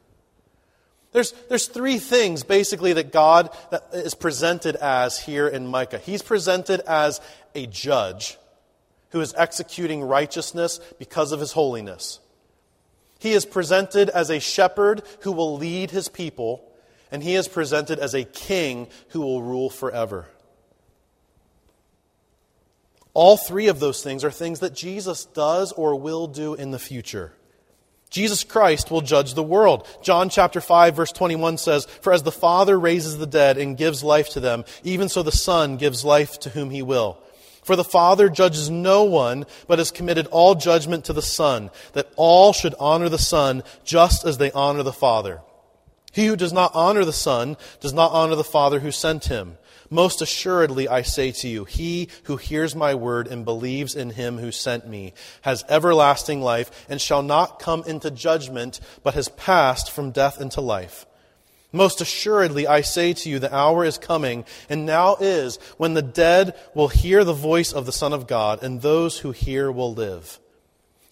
There's, 1.13 1.32
there's 1.48 1.67
three 1.67 2.00
things 2.00 2.43
basically 2.43 2.93
that 2.93 3.13
God 3.13 3.50
is 3.93 4.13
presented 4.13 4.76
as 4.76 5.17
here 5.20 5.48
in 5.48 5.65
Micah. 5.67 6.00
He's 6.00 6.22
presented 6.22 6.82
as 6.82 7.22
a 7.56 7.65
judge 7.65 8.38
who 9.10 9.22
is 9.22 9.34
executing 9.38 10.04
righteousness 10.04 10.80
because 11.00 11.32
of 11.32 11.39
his 11.39 11.54
holiness. 11.54 12.20
He 13.20 13.32
is 13.34 13.46
presented 13.46 14.10
as 14.10 14.30
a 14.30 14.39
shepherd 14.39 15.02
who 15.22 15.32
will 15.32 15.58
lead 15.58 15.91
his 15.91 16.08
people, 16.08 16.63
and 17.12 17.24
he 17.24 17.36
is 17.36 17.48
presented 17.48 18.00
as 18.00 18.13
a 18.13 18.24
king 18.24 18.88
who 19.10 19.22
will 19.22 19.41
rule 19.41 19.70
forever. 19.70 20.28
All 23.13 23.36
three 23.36 23.67
of 23.67 23.80
those 23.80 24.04
things 24.04 24.24
are 24.24 24.30
things 24.30 24.60
that 24.60 24.76
Jesus 24.76 25.26
does 25.26 25.72
or 25.72 25.96
will 25.96 26.28
do 26.28 26.54
in 26.54 26.70
the 26.70 26.78
future. 26.78 27.34
Jesus 28.10 28.43
Christ 28.43 28.91
will 28.91 29.02
judge 29.02 29.34
the 29.34 29.43
world. 29.43 29.88
John 30.02 30.30
chapter 30.30 30.62
5 30.62 30.96
verse 30.96 31.12
21 31.12 31.58
says, 31.58 31.86
For 32.02 32.13
as 32.13 32.24
the 32.24 32.32
Father 32.32 32.80
raises 32.80 33.17
the 33.17 33.26
dead 33.26 33.58
and 33.58 33.76
gives 33.76 34.04
life 34.04 34.30
to 34.30 34.39
them, 34.39 34.65
even 34.84 35.10
so 35.10 35.24
the 35.24 35.32
Son 35.32 35.78
gives 35.78 36.06
life 36.06 36.39
to 36.41 36.50
whom 36.50 36.70
he 36.70 36.82
will. 36.84 37.17
For 37.67 37.75
the 37.75 37.84
Father 37.84 38.30
judges 38.30 38.69
no 38.69 39.03
one, 39.03 39.45
but 39.67 39.77
has 39.77 39.91
committed 39.91 40.27
all 40.27 40.56
judgment 40.56 41.03
to 41.03 41.12
the 41.12 41.21
Son, 41.21 41.69
that 41.91 42.10
all 42.15 42.53
should 42.53 42.73
honor 42.80 43.10
the 43.10 43.17
Son 43.17 43.62
just 43.84 44.23
as 44.23 44.38
they 44.38 44.53
honor 44.53 44.84
the 44.84 44.93
Father. 44.93 45.41
He 46.13 46.27
who 46.27 46.38
does 46.38 46.53
not 46.53 46.71
honor 46.73 47.03
the 47.03 47.12
Son 47.12 47.58
does 47.82 47.91
not 47.91 48.13
honor 48.13 48.36
the 48.36 48.43
Father 48.45 48.80
who 48.80 48.89
sent 48.89 49.25
him. 49.25 49.58
Most 49.89 50.21
assuredly, 50.21 50.88
I 50.88 51.01
say 51.01 51.34
to 51.34 51.49
you, 51.49 51.65
he 51.65 52.08
who 52.23 52.38
hears 52.38 52.73
my 52.73 52.95
word 52.95 53.27
and 53.27 53.43
believes 53.43 53.95
in 53.95 54.12
him 54.12 54.38
who 54.38 54.53
sent 54.53 54.88
me 54.88 55.13
has 55.41 55.65
everlasting 55.67 56.41
life 56.41 56.86
and 56.88 57.01
shall 57.01 57.21
not 57.21 57.60
come 57.60 57.84
into 57.86 58.10
judgment, 58.10 58.80
but 59.03 59.13
has 59.13 59.27
passed 59.27 59.91
from 59.91 60.12
death 60.12 60.39
into 60.39 60.62
life. 60.62 61.06
Most 61.78 62.02
assuredly, 62.02 62.66
I 62.66 62.82
say 62.82 63.13
to 63.13 63.30
you, 63.30 63.38
the 63.38 63.56
hour 63.56 63.86
is 63.86 64.00
coming, 64.00 64.46
and 64.68 64.86
now 64.86 65.16
is, 65.20 65.58
when 65.78 65.94
the 65.94 66.02
dead 66.02 66.56
will 66.74 66.88
hear 66.88 67.24
the 67.24 67.34
voice 67.34 67.72
of 67.72 67.86
the 67.86 67.92
Son 67.92 68.13
of 68.13 68.26
God, 68.26 68.63
and 68.63 68.82
those 68.82 69.20
who 69.20 69.32
hear 69.32 69.72
will 69.72 69.94
live. 69.94 70.40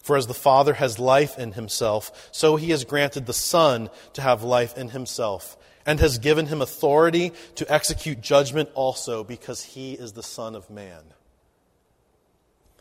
For 0.02 0.18
as 0.18 0.26
the 0.26 0.34
Father 0.34 0.74
has 0.74 0.98
life 0.98 1.38
in 1.38 1.52
himself, 1.52 2.30
so 2.32 2.56
he 2.56 2.72
has 2.72 2.84
granted 2.84 3.28
the 3.28 3.34
Son 3.34 3.92
to 4.14 4.22
have 4.22 4.44
life 4.44 4.76
in 4.76 4.90
himself, 4.90 5.56
and 5.86 6.00
has 6.00 6.18
given 6.18 6.48
him 6.48 6.64
authority 6.64 7.32
to 7.56 7.72
execute 7.72 8.22
judgment 8.22 8.70
also, 8.74 9.24
because 9.24 9.64
he 9.64 9.94
is 9.94 10.14
the 10.14 10.24
Son 10.24 10.56
of 10.56 10.72
Man. 10.72 11.04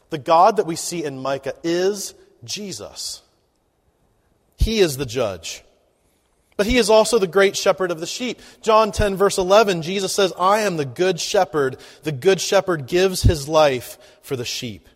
The 0.09 0.19
God 0.19 0.57
that 0.57 0.67
we 0.67 0.77
see 0.77 1.05
in 1.05 1.21
Micah 1.21 1.55
is 1.63 2.15
Jesus. 2.45 3.21
He 4.57 4.81
is 4.81 4.97
the 4.97 5.07
judge. 5.07 5.63
But 6.57 6.67
he 6.67 6.79
is 6.79 6.89
also 6.89 7.19
the 7.19 7.27
great 7.27 7.57
shepherd 7.57 7.91
of 7.91 8.01
the 8.01 8.07
sheep. 8.07 8.41
John 8.63 8.93
10, 8.93 9.17
verse 9.17 9.39
11, 9.39 9.83
Jesus 9.83 10.15
says, 10.15 10.33
I 10.39 10.61
am 10.61 10.77
the 10.77 10.85
good 10.85 11.19
shepherd. 11.19 11.79
The 12.05 12.13
good 12.13 12.41
shepherd 12.41 12.87
gives 12.87 13.23
his 13.23 13.49
life 13.49 13.99
for 14.23 14.37
the 14.37 14.45
sheep. 14.45 14.89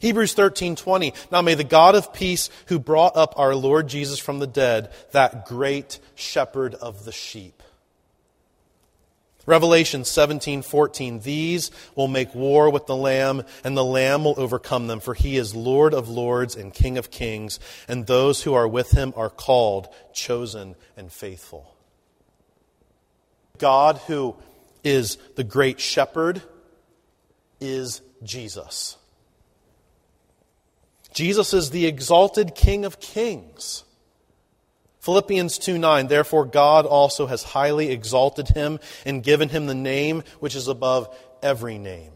Hebrews 0.00 0.34
13:20 0.34 1.12
Now 1.32 1.42
may 1.42 1.54
the 1.54 1.64
God 1.64 1.96
of 1.96 2.12
peace 2.12 2.50
who 2.66 2.78
brought 2.78 3.16
up 3.16 3.34
our 3.36 3.54
Lord 3.54 3.88
Jesus 3.88 4.18
from 4.20 4.38
the 4.38 4.46
dead 4.46 4.92
that 5.10 5.46
great 5.46 5.98
shepherd 6.14 6.74
of 6.74 7.04
the 7.04 7.10
sheep 7.10 7.57
Revelation 9.48 10.02
17:14 10.02 11.22
These 11.22 11.70
will 11.94 12.06
make 12.06 12.34
war 12.34 12.68
with 12.68 12.84
the 12.84 12.94
lamb 12.94 13.44
and 13.64 13.74
the 13.74 13.82
lamb 13.84 14.24
will 14.24 14.34
overcome 14.36 14.88
them 14.88 15.00
for 15.00 15.14
he 15.14 15.38
is 15.38 15.54
Lord 15.54 15.94
of 15.94 16.06
lords 16.06 16.54
and 16.54 16.74
King 16.74 16.98
of 16.98 17.10
kings 17.10 17.58
and 17.88 18.06
those 18.06 18.42
who 18.42 18.52
are 18.52 18.68
with 18.68 18.90
him 18.90 19.14
are 19.16 19.30
called 19.30 19.88
chosen 20.12 20.76
and 20.98 21.10
faithful. 21.10 21.74
God 23.56 23.96
who 24.06 24.36
is 24.84 25.16
the 25.36 25.44
great 25.44 25.80
shepherd 25.80 26.42
is 27.58 28.02
Jesus. 28.22 28.98
Jesus 31.14 31.54
is 31.54 31.70
the 31.70 31.86
exalted 31.86 32.54
King 32.54 32.84
of 32.84 33.00
kings. 33.00 33.84
Philippians 35.00 35.58
2 35.58 35.78
9, 35.78 36.08
therefore 36.08 36.44
God 36.44 36.86
also 36.86 37.26
has 37.26 37.42
highly 37.42 37.90
exalted 37.90 38.48
him 38.48 38.80
and 39.04 39.22
given 39.22 39.48
him 39.48 39.66
the 39.66 39.74
name 39.74 40.24
which 40.40 40.56
is 40.56 40.68
above 40.68 41.14
every 41.42 41.78
name. 41.78 42.12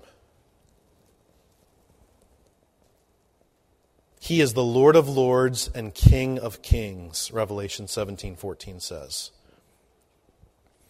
He 4.20 4.40
is 4.40 4.54
the 4.54 4.62
Lord 4.62 4.94
of 4.94 5.08
lords 5.08 5.68
and 5.74 5.92
King 5.92 6.38
of 6.38 6.62
kings, 6.62 7.32
Revelation 7.32 7.88
17 7.88 8.36
14 8.36 8.80
says. 8.80 9.32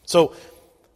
So, 0.05 0.35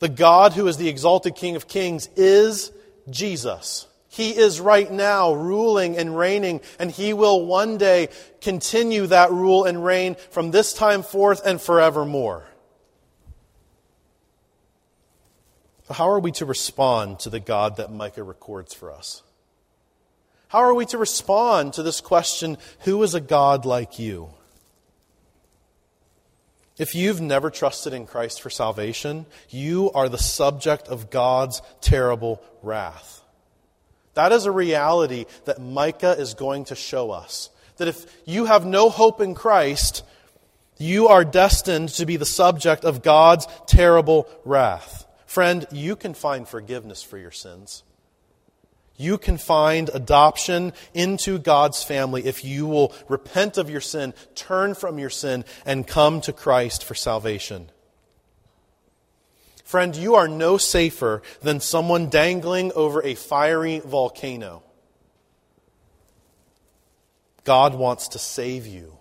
the 0.01 0.09
God 0.09 0.53
who 0.53 0.67
is 0.67 0.77
the 0.77 0.89
exalted 0.89 1.35
King 1.35 1.57
of 1.57 1.67
kings 1.67 2.11
is 2.17 2.73
Jesus. 3.09 3.87
He 4.17 4.31
is 4.31 4.63
right 4.63 4.91
now 4.91 5.35
ruling 5.35 5.99
and 5.99 6.17
reigning, 6.17 6.63
and 6.79 6.91
He 6.91 7.13
will 7.13 7.45
one 7.45 7.77
day 7.77 8.09
continue 8.41 9.07
that 9.09 9.31
rule 9.31 9.65
and 9.65 9.85
reign 9.85 10.17
from 10.31 10.53
this 10.53 10.73
time 10.73 11.03
forth 11.03 11.45
and 11.45 11.61
forevermore. 11.61 12.47
So 15.87 15.93
how 15.93 16.09
are 16.09 16.19
we 16.19 16.33
to 16.33 16.47
respond 16.47 17.21
to 17.21 17.31
the 17.31 17.41
God 17.41 17.77
that 17.77 17.93
Micah 17.93 18.23
records 18.23 18.73
for 18.73 18.91
us? 18.91 19.23
How 20.49 20.61
are 20.61 20.73
we 20.73 20.87
to 20.87 20.97
respond 20.97 21.75
to 21.75 21.83
this 21.83 22.01
question 22.01 22.57
who 22.81 23.03
is 23.03 23.15
a 23.15 23.21
God 23.21 23.67
like 23.67 23.99
you? 23.99 24.31
If 26.79 26.95
you've 26.95 27.21
never 27.21 27.51
trusted 27.51 27.93
in 27.93 28.07
Christ 28.07 28.41
for 28.41 28.49
salvation, 28.49 29.27
you 29.51 29.91
are 29.93 30.09
the 30.09 30.17
subject 30.17 30.89
of 30.89 31.11
God's 31.11 31.61
terrible 31.83 32.43
wrath. 32.63 33.21
That 34.17 34.33
is 34.33 34.47
a 34.47 34.51
reality 34.51 35.27
that 35.45 35.61
Micah 35.61 36.17
is 36.19 36.33
going 36.33 36.65
to 36.65 36.75
show 36.75 37.11
us. 37.11 37.51
That 37.77 37.87
if 37.87 38.07
you 38.25 38.47
have 38.47 38.65
no 38.65 38.89
hope 38.89 39.21
in 39.21 39.35
Christ, 39.35 40.03
you 40.79 41.09
are 41.09 41.23
destined 41.23 41.91
to 41.91 42.07
be 42.07 42.17
the 42.17 42.25
subject 42.25 42.85
of 42.85 43.03
God's 43.03 43.47
terrible 43.67 44.27
wrath. 44.47 45.07
Friend, 45.27 45.67
you 45.71 45.97
can 45.97 46.15
find 46.15 46.49
forgiveness 46.49 47.03
for 47.03 47.19
your 47.19 47.31
sins. 47.31 47.83
You 48.97 49.19
can 49.19 49.37
find 49.37 49.91
adoption 49.93 50.73
into 50.95 51.39
God's 51.39 51.85
family 51.85 52.25
if 52.25 52.43
you 52.43 52.67
will 52.67 52.95
repent 53.09 53.59
of 53.59 53.69
your 53.69 53.83
sin, 53.83 54.15
turn 54.35 54.75
from 54.75 54.99
your 54.99 55.11
sin, 55.11 55.45
and 55.67 55.87
come 55.87 56.23
to 56.23 56.33
Christ 56.33 56.85
for 56.85 56.95
salvation. 56.95 57.69
Friend, 59.67 59.97
you 59.97 60.15
are 60.15 60.29
no 60.29 60.59
safer 60.59 61.23
than 61.43 61.59
someone 61.59 62.09
dangling 62.09 62.71
over 62.77 63.03
a 63.03 63.17
fiery 63.17 63.81
volcano. 63.81 64.63
God 67.43 67.75
wants 67.75 68.07
to 68.11 68.21
save 68.21 68.69
you. 68.69 68.97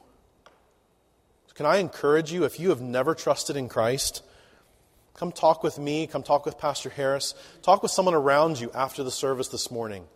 Can 1.54 1.68
I 1.68 1.78
encourage 1.78 2.32
you, 2.32 2.46
if 2.46 2.60
you 2.60 2.70
have 2.70 2.82
never 2.82 3.14
trusted 3.14 3.56
in 3.56 3.70
Christ, 3.70 4.24
come 5.14 5.32
talk 5.32 5.62
with 5.62 5.78
me, 5.78 6.08
come 6.08 6.24
talk 6.24 6.48
with 6.48 6.58
Pastor 6.58 6.90
Harris, 6.90 7.36
talk 7.62 7.84
with 7.84 7.92
someone 7.92 8.16
around 8.16 8.60
you 8.60 8.72
after 8.74 9.04
the 9.04 9.12
service 9.12 9.50
this 9.50 9.70
morning. 9.70 10.08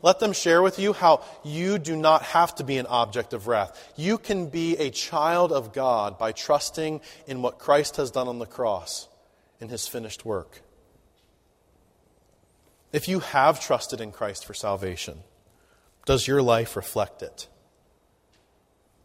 Let 0.00 0.20
them 0.20 0.32
share 0.32 0.62
with 0.62 0.78
you 0.78 0.92
how 0.92 1.24
you 1.42 1.80
do 1.80 1.96
not 1.96 2.22
have 2.22 2.54
to 2.54 2.64
be 2.64 2.78
an 2.78 2.86
object 2.86 3.32
of 3.32 3.48
wrath. 3.48 3.92
You 3.96 4.16
can 4.16 4.46
be 4.46 4.76
a 4.76 4.90
child 4.90 5.50
of 5.50 5.72
God 5.72 6.18
by 6.18 6.30
trusting 6.30 7.00
in 7.26 7.42
what 7.42 7.58
Christ 7.58 7.96
has 7.96 8.12
done 8.12 8.28
on 8.28 8.38
the 8.38 8.46
cross 8.46 9.08
in 9.62 9.68
his 9.68 9.86
finished 9.86 10.24
work. 10.24 10.60
If 12.92 13.08
you 13.08 13.20
have 13.20 13.60
trusted 13.60 14.00
in 14.00 14.10
Christ 14.10 14.44
for 14.44 14.54
salvation, 14.54 15.20
does 16.04 16.26
your 16.26 16.42
life 16.42 16.74
reflect 16.76 17.22
it? 17.22 17.46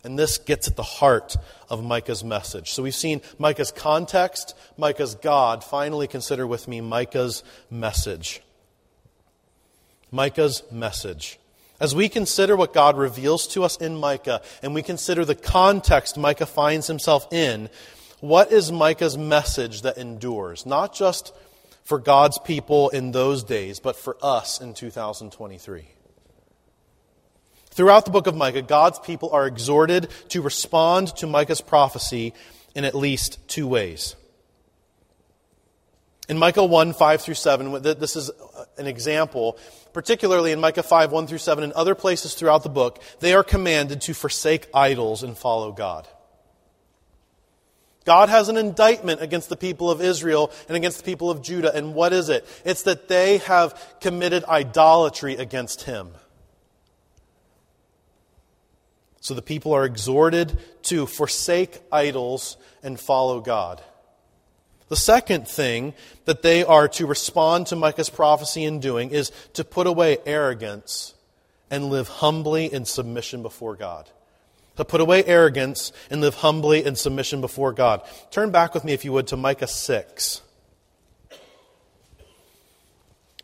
And 0.04 0.18
this 0.18 0.38
gets 0.40 0.68
at 0.68 0.76
the 0.76 0.84
heart 0.84 1.36
of 1.70 1.84
Micah's 1.84 2.24
message. 2.24 2.72
So 2.72 2.82
we've 2.82 2.96
seen 2.96 3.22
Micah's 3.38 3.72
context, 3.72 4.56
Micah's 4.78 5.16
God. 5.16 5.64
Finally, 5.64 6.08
consider 6.08 6.48
with 6.48 6.68
me 6.68 6.82
Micah's 6.82 7.44
message. 7.70 8.42
Micah's 10.12 10.64
message. 10.72 11.40
As 11.80 11.94
we 11.94 12.10
consider 12.10 12.56
what 12.56 12.74
God 12.74 12.98
reveals 12.98 13.46
to 13.50 13.64
us 13.64 13.78
in 13.78 13.96
Micah, 13.96 14.42
and 14.64 14.74
we 14.74 14.82
consider 14.82 15.24
the 15.24 15.36
context 15.36 16.18
Micah 16.18 16.48
finds 16.48 16.88
himself 16.88 17.32
in, 17.32 17.70
what 18.20 18.52
is 18.52 18.72
Micah's 18.72 19.18
message 19.18 19.84
that 19.84 19.98
endures? 19.98 20.66
Not 20.66 20.94
just 20.94 21.34
for 21.84 22.00
God's 22.00 22.38
people 22.40 22.90
in 22.90 23.12
those 23.12 23.44
days, 23.44 23.80
but 23.80 23.96
for 23.96 24.18
us 24.22 24.60
in 24.60 24.74
2023. 24.74 25.88
Throughout 27.70 28.06
the 28.06 28.12
book 28.12 28.28
of 28.28 28.36
Micah, 28.36 28.64
God's 28.64 29.00
people 29.00 29.30
are 29.32 29.46
exhorted 29.46 30.10
to 30.30 30.42
respond 30.42 31.16
to 31.18 31.28
Micah's 31.28 31.62
prophecy 31.62 32.34
in 32.74 32.86
at 32.86 32.96
least 32.96 33.38
two 33.48 33.68
ways. 33.68 34.16
In 36.28 36.38
Micah 36.38 36.66
1, 36.66 36.94
5 36.94 37.22
through 37.22 37.36
7, 37.36 37.82
this 37.84 38.16
is 38.16 38.32
an 38.78 38.88
example, 38.88 39.58
particularly 39.94 40.52
in 40.52 40.60
Micah 40.60 40.84
5, 40.84 41.12
1 41.12 41.28
through 41.28 41.38
7, 41.38 41.64
and 41.64 41.72
other 41.74 41.96
places 41.96 42.34
throughout 42.34 42.64
the 42.64 42.70
book, 42.70 43.02
they 43.20 43.34
are 43.34 43.44
commanded 43.44 44.02
to 44.02 44.14
forsake 44.14 44.68
idols 44.74 45.24
and 45.24 45.38
follow 45.38 45.72
God. 45.72 46.08
God 48.08 48.30
has 48.30 48.48
an 48.48 48.56
indictment 48.56 49.22
against 49.22 49.50
the 49.50 49.58
people 49.58 49.92
of 49.92 50.00
Israel 50.00 50.50
and 50.70 50.78
against 50.78 51.00
the 51.00 51.04
people 51.04 51.30
of 51.30 51.42
Judah. 51.42 51.76
And 51.76 51.94
what 51.94 52.14
is 52.14 52.30
it? 52.30 52.48
It's 52.64 52.84
that 52.84 53.10
they 53.10 53.40
have 53.40 53.98
committed 54.00 54.46
idolatry 54.46 55.36
against 55.36 55.82
him. 55.82 56.12
So 59.20 59.34
the 59.34 59.42
people 59.42 59.74
are 59.74 59.84
exhorted 59.84 60.58
to 60.84 61.06
forsake 61.06 61.82
idols 61.92 62.56
and 62.82 62.98
follow 62.98 63.42
God. 63.42 63.84
The 64.88 64.96
second 64.96 65.46
thing 65.46 65.94
that 66.24 66.44
they 66.44 66.64
are 66.64 66.88
to 66.88 67.06
respond 67.06 67.68
to 67.68 67.76
Micah's 67.76 68.10
prophecy 68.10 68.64
in 68.64 68.80
doing 68.80 69.10
is 69.10 69.34
to 69.52 69.66
put 69.66 69.86
away 69.86 70.20
arrogance 70.26 71.14
and 71.70 71.90
live 71.90 72.08
humbly 72.08 72.72
in 72.72 72.86
submission 72.86 73.42
before 73.42 73.76
God 73.76 74.10
to 74.78 74.86
put 74.86 75.02
away 75.02 75.24
arrogance 75.26 75.92
and 76.10 76.22
live 76.22 76.36
humbly 76.36 76.86
in 76.86 76.96
submission 76.96 77.42
before 77.42 77.74
God. 77.74 78.02
Turn 78.32 78.52
back 78.52 78.74
with 78.74 78.84
me, 78.84 78.94
if 78.94 79.04
you 79.04 79.12
would, 79.12 79.28
to 79.28 79.38
Micah 79.38 79.68
6. 79.68 80.42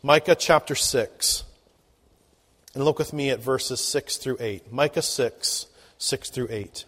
Micah 0.02 0.34
chapter 0.34 0.74
6. 0.74 1.44
And 2.74 2.84
look 2.84 2.98
with 2.98 3.12
me 3.12 3.30
at 3.30 3.40
verses 3.40 3.80
6 3.80 4.16
through 4.16 4.36
8. 4.40 4.72
Micah 4.72 5.02
6, 5.02 5.66
6 5.98 6.30
through 6.30 6.48
8. 6.50 6.84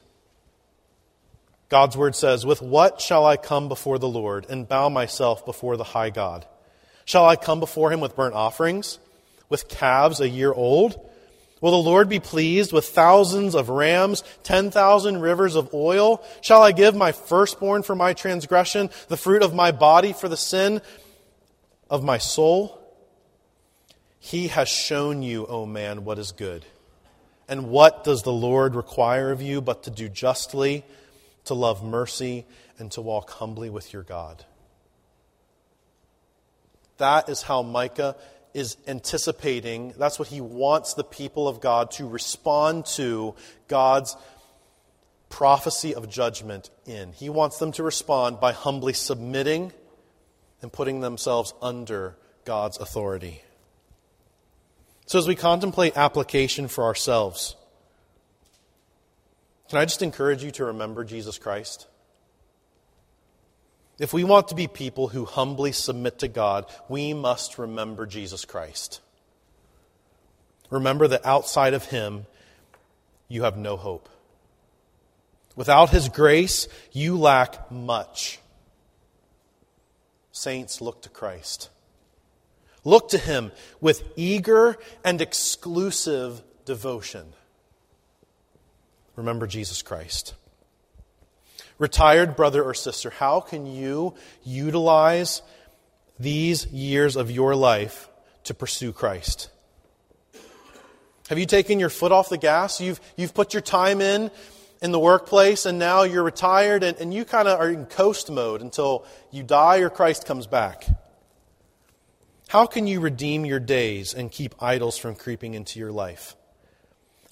God's 1.69 1.97
word 1.97 2.15
says, 2.15 2.47
With 2.47 2.63
what 2.63 3.01
shall 3.01 3.27
I 3.27 3.37
come 3.37 3.69
before 3.69 3.99
the 3.99 4.09
Lord 4.09 4.47
and 4.49 4.69
bow 4.69 4.89
myself 4.89 5.45
before 5.45 5.77
the 5.77 5.85
high 5.85 6.11
God? 6.11 6.47
Shall 7.05 7.27
I 7.27 7.37
come 7.37 7.61
before 7.61 7.93
him 7.93 8.01
with 8.01 8.17
burnt 8.17 8.35
offerings, 8.35 8.99
with 9.49 9.69
calves 9.69 10.21
a 10.21 10.29
year 10.29 10.53
old? 10.53 10.99
Will 11.61 11.71
the 11.71 11.89
Lord 11.89 12.09
be 12.09 12.21
pleased 12.21 12.73
with 12.73 12.87
thousands 12.87 13.55
of 13.55 13.71
rams, 13.71 14.23
10,000 14.43 15.21
rivers 15.21 15.55
of 15.55 15.73
oil? 15.73 16.23
Shall 16.43 16.63
I 16.63 16.73
give 16.73 16.95
my 16.95 17.13
firstborn 17.13 17.83
for 17.83 17.95
my 17.95 18.13
transgression, 18.13 18.91
the 19.09 19.17
fruit 19.17 19.43
of 19.43 19.55
my 19.55 19.73
body 19.73 20.13
for 20.13 20.29
the 20.29 20.37
sin 20.37 20.83
of 21.89 22.05
my 22.05 22.19
soul? 22.19 22.79
He 24.19 24.49
has 24.49 24.69
shown 24.69 25.23
you, 25.23 25.47
O 25.47 25.65
man, 25.65 26.05
what 26.05 26.19
is 26.19 26.33
good. 26.33 26.67
And 27.49 27.71
what 27.71 28.05
does 28.05 28.23
the 28.23 28.33
Lord 28.33 28.75
require 28.75 29.31
of 29.31 29.41
you 29.41 29.61
but 29.61 29.85
to 29.85 29.91
do 29.91 30.09
justly, 30.09 30.85
to 31.47 31.55
love 31.55 31.83
mercy, 31.83 32.45
and 32.79 32.91
to 32.93 33.01
walk 33.01 33.31
humbly 33.31 33.71
with 33.71 33.93
your 33.93 34.03
God? 34.03 34.45
That 36.99 37.29
is 37.29 37.43
how 37.43 37.63
Micah 37.63 38.17
is 38.57 38.79
anticipating, 38.89 39.93
that's 39.99 40.19
what 40.19 40.29
he 40.29 40.41
wants 40.41 40.95
the 40.95 41.05
people 41.05 41.47
of 41.47 41.61
God 41.61 41.91
to 41.93 42.09
respond 42.09 42.87
to 42.87 43.35
God's 43.69 44.17
prophecy 45.29 45.95
of 45.95 46.09
judgment 46.09 46.71
in. 46.87 47.13
He 47.13 47.29
wants 47.29 47.59
them 47.59 47.71
to 47.73 47.83
respond 47.83 48.41
by 48.41 48.53
humbly 48.53 48.95
submitting 48.95 49.75
and 50.63 50.73
putting 50.73 51.01
themselves 51.01 51.53
under 51.61 52.17
God's 52.47 52.79
authority. 52.79 53.43
So, 55.05 55.19
as 55.19 55.29
we 55.29 55.35
contemplate 55.35 55.99
application 55.99 56.67
for 56.67 56.85
ourselves, 56.85 57.57
can 59.69 59.79
I 59.79 59.85
just 59.85 60.01
encourage 60.01 60.43
you 60.43 60.51
to 60.53 60.65
remember 60.65 61.05
Jesus 61.05 61.37
Christ? 61.37 61.89
If 63.99 64.13
we 64.13 64.25
want 64.25 64.49
to 64.49 64.55
be 64.55 64.69
people 64.69 65.09
who 65.09 65.25
humbly 65.25 65.73
submit 65.73 66.19
to 66.19 66.29
God, 66.29 66.67
we 66.89 67.15
must 67.15 67.59
remember 67.59 68.07
Jesus 68.07 68.45
Christ. 68.45 69.01
Remember 70.69 71.09
that 71.09 71.25
outside 71.25 71.73
of 71.73 71.87
Him, 71.87 72.27
you 73.29 73.45
have 73.45 73.57
no 73.57 73.77
hope. 73.77 74.09
Without 75.55 75.91
His 75.91 76.11
grace, 76.11 76.69
you 76.93 77.17
lack 77.17 77.71
much. 77.71 78.39
Saints, 80.31 80.83
look 80.83 81.03
to 81.03 81.09
Christ. 81.09 81.71
Look 82.85 83.09
to 83.11 83.19
Him 83.19 83.51
with 83.81 84.05
eager 84.17 84.77
and 85.03 85.23
exclusive 85.23 86.43
devotion. 86.67 87.33
Remember 89.17 89.47
Jesus 89.47 89.81
Christ. 89.81 90.35
Retired 91.79 92.37
brother 92.37 92.62
or 92.62 92.74
sister, 92.74 93.11
how 93.11 93.41
can 93.41 93.66
you 93.66 94.14
utilize 94.45 95.43
these 96.18 96.66
years 96.68 97.16
of 97.16 97.31
your 97.31 97.55
life 97.55 98.09
to 98.45 98.55
pursue 98.55 98.93
Christ? 98.93 99.51
Have 101.29 101.39
you 101.39 101.47
taken 101.47 101.81
your 101.81 101.91
foot 101.91 102.12
off 102.12 102.29
the 102.29 102.39
gas? 102.39 102.81
You've, 102.81 103.01
you've 103.16 103.35
put 103.35 103.53
your 103.53 103.61
time 103.61 104.01
in 104.01 104.31
in 104.81 104.93
the 104.93 104.99
workplace 104.99 105.66
and 105.66 105.79
now 105.79 106.03
you're 106.03 106.22
retired 106.22 106.83
and, 106.83 106.97
and 106.99 107.12
you 107.12 107.24
kind 107.24 107.49
of 107.49 107.59
are 107.59 107.70
in 107.70 107.87
coast 107.87 108.31
mode 108.31 108.61
until 108.61 109.05
you 109.31 109.43
die 109.43 109.79
or 109.79 109.91
Christ 109.91 110.27
comes 110.27 110.47
back. 110.47 110.87
How 112.49 112.66
can 112.66 112.87
you 112.87 113.01
redeem 113.01 113.45
your 113.45 113.59
days 113.59 114.14
and 114.14 114.31
keep 114.31 114.55
idols 114.62 114.97
from 114.97 115.16
creeping 115.16 115.55
into 115.55 115.81
your 115.81 115.91
life? 115.91 116.37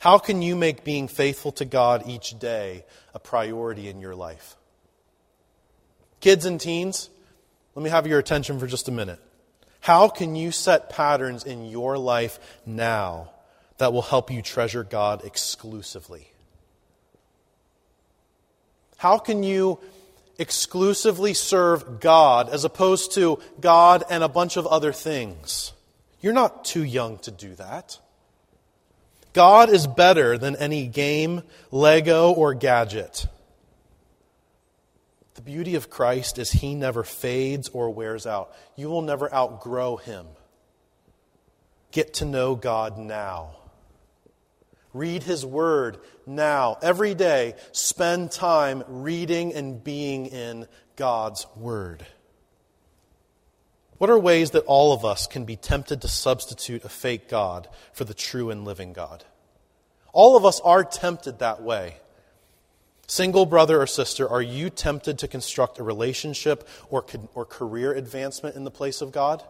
How 0.05 0.19
can 0.19 0.43
you 0.43 0.55
make 0.55 0.85
being 0.85 1.09
faithful 1.09 1.51
to 1.53 1.65
God 1.65 2.03
each 2.07 2.39
day 2.39 2.85
a 3.15 3.19
priority 3.19 3.89
in 3.89 4.03
your 4.03 4.15
life? 4.15 4.55
Kids 6.21 6.45
and 6.45 6.61
teens, 6.61 7.09
let 7.75 7.83
me 7.83 7.89
have 7.89 8.07
your 8.07 8.19
attention 8.19 8.59
for 8.59 8.67
just 8.67 8.87
a 8.87 8.93
minute. 8.93 9.19
How 9.81 10.09
can 10.09 10.37
you 10.37 10.53
set 10.53 10.91
patterns 10.91 11.45
in 11.45 11.65
your 11.65 11.97
life 11.97 12.39
now 12.67 13.31
that 13.79 13.95
will 13.95 14.03
help 14.03 14.31
you 14.31 14.43
treasure 14.43 14.85
God 14.85 15.25
exclusively? 15.25 16.29
How 18.99 19.17
can 19.17 19.43
you 19.43 19.79
exclusively 20.39 21.33
serve 21.33 22.01
God 22.01 22.51
as 22.51 22.67
opposed 22.67 23.15
to 23.15 23.39
God 23.59 24.05
and 24.11 24.23
a 24.23 24.29
bunch 24.29 24.59
of 24.59 24.67
other 24.67 24.93
things? 24.93 25.73
You're 26.21 26.35
not 26.35 26.67
too 26.67 26.85
young 26.85 27.17
to 27.21 27.31
do 27.31 27.55
that. 27.55 28.01
God 29.35 29.69
is 29.69 29.87
better 29.87 30.39
than 30.39 30.57
any 30.57 30.87
game, 30.87 31.43
Lego, 31.71 32.33
or 32.33 32.55
gadget. 32.55 33.27
The 35.35 35.43
beauty 35.43 35.75
of 35.75 35.91
Christ 35.91 36.39
is 36.39 36.53
he 36.53 36.77
never 36.77 37.03
fades 37.03 37.69
or 37.69 37.91
wears 37.91 38.27
out. 38.27 38.55
You 38.77 38.89
will 38.89 39.03
never 39.03 39.33
outgrow 39.35 39.97
him. 39.97 40.27
Get 41.91 42.15
to 42.15 42.25
know 42.25 42.55
God 42.55 42.97
now. 42.97 43.57
Read 44.93 45.25
his 45.25 45.45
word 45.45 45.99
now. 46.25 46.79
Every 46.81 47.17
day, 47.17 47.55
spend 47.73 48.31
time 48.31 48.85
reading 48.87 49.53
and 49.53 49.83
being 49.83 50.27
in 50.27 50.69
God's 50.95 51.49
word. 51.57 52.07
What 53.99 54.11
are 54.11 54.19
ways 54.19 54.51
that 54.51 54.65
all 54.67 54.93
of 54.93 55.05
us 55.05 55.27
can 55.27 55.45
be 55.45 55.57
tempted 55.57 56.03
to 56.03 56.09
substitute 56.09 56.85
a 56.85 56.89
fake 56.89 57.29
God 57.29 57.69
for 57.93 58.05
the 58.05 58.15
true 58.15 58.51
and 58.51 58.65
living 58.65 58.93
God? 58.93 59.25
All 60.13 60.37
of 60.37 60.45
us 60.45 60.61
are 60.61 60.85
tempted 60.85 61.39
that 61.39 61.63
way. 61.63 61.97
Single 63.07 63.47
brother 63.47 63.81
or 63.81 63.87
sister, 63.87 64.29
are 64.29 64.43
you 64.43 64.71
tempted 64.71 65.19
to 65.19 65.29
construct 65.29 65.79
a 65.79 65.83
relationship 65.83 66.67
or, 66.89 67.05
or 67.35 67.45
career 67.45 67.93
advancement 67.93 68.57
in 68.57 68.65
the 68.65 68.71
place 68.71 69.01
of 69.03 69.13
God? 69.13 69.43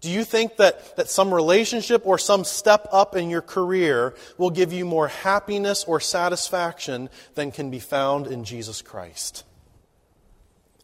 Do 0.00 0.10
you 0.10 0.22
think 0.22 0.58
that, 0.58 0.96
that 0.96 1.08
some 1.08 1.32
relationship 1.32 2.02
or 2.04 2.18
some 2.18 2.44
step 2.44 2.86
up 2.92 3.16
in 3.16 3.30
your 3.30 3.40
career 3.40 4.14
will 4.36 4.50
give 4.50 4.70
you 4.70 4.84
more 4.84 5.08
happiness 5.08 5.82
or 5.84 5.98
satisfaction 5.98 7.08
than 7.36 7.50
can 7.50 7.70
be 7.70 7.78
found 7.78 8.26
in 8.26 8.44
Jesus 8.44 8.82
Christ? 8.82 9.44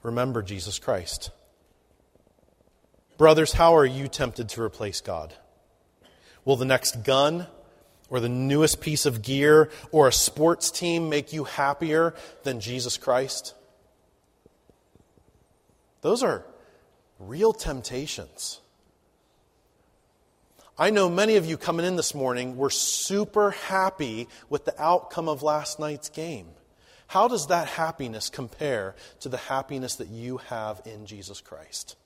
Remember 0.03 0.43
Jesus 0.43 0.78
Christ. 0.78 1.30
Brothers, 3.21 3.53
how 3.53 3.77
are 3.77 3.85
you 3.85 4.09
tempted 4.09 4.49
to 4.49 4.62
replace 4.62 5.03
God? 5.03 5.35
Will 6.47 6.57
the 6.57 6.64
next 6.64 7.05
gun 7.05 7.49
or 8.09 8.18
the 8.18 8.31
newest 8.31 8.81
piece 8.81 9.05
of 9.05 9.21
gear 9.21 9.71
or 9.93 10.09
a 10.09 10.12
sports 10.12 10.71
team 10.71 11.11
make 11.11 11.31
you 11.31 11.45
happier 11.45 12.14
than 12.45 12.61
Jesus 12.61 12.97
Christ? 12.97 13.53
Those 16.01 16.23
are 16.23 16.47
real 17.18 17.53
temptations. 17.53 18.62
I 20.79 20.89
know 20.89 21.11
many 21.11 21.37
of 21.37 21.45
you 21.45 21.59
coming 21.59 21.85
in 21.85 21.97
this 21.97 22.14
morning 22.14 22.57
were 22.57 22.71
super 22.71 23.51
happy 23.51 24.29
with 24.49 24.64
the 24.64 24.83
outcome 24.83 25.29
of 25.29 25.43
last 25.43 25.79
night's 25.79 26.09
game. 26.09 26.47
How 27.09 27.29
does 27.29 27.49
that 27.49 27.68
happiness 27.68 28.31
compare 28.31 28.95
to 29.18 29.29
the 29.29 29.37
happiness 29.37 29.97
that 29.97 30.09
you 30.09 30.39
have 30.39 30.81
in 30.87 31.05
Jesus 31.05 31.43
Christ? 31.43 31.97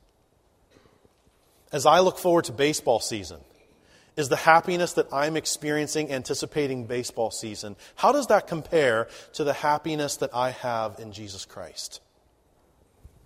As 1.74 1.86
I 1.86 1.98
look 1.98 2.18
forward 2.18 2.44
to 2.44 2.52
baseball 2.52 3.00
season, 3.00 3.40
is 4.16 4.28
the 4.28 4.36
happiness 4.36 4.92
that 4.92 5.12
I'm 5.12 5.36
experiencing 5.36 6.12
anticipating 6.12 6.86
baseball 6.86 7.32
season, 7.32 7.74
how 7.96 8.12
does 8.12 8.28
that 8.28 8.46
compare 8.46 9.08
to 9.32 9.42
the 9.42 9.52
happiness 9.52 10.18
that 10.18 10.32
I 10.32 10.50
have 10.50 11.00
in 11.00 11.10
Jesus 11.10 11.44
Christ? 11.44 12.00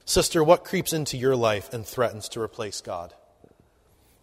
Sister, 0.06 0.42
what 0.42 0.64
creeps 0.64 0.94
into 0.94 1.18
your 1.18 1.36
life 1.36 1.74
and 1.74 1.84
threatens 1.84 2.26
to 2.30 2.40
replace 2.40 2.80
God? 2.80 3.12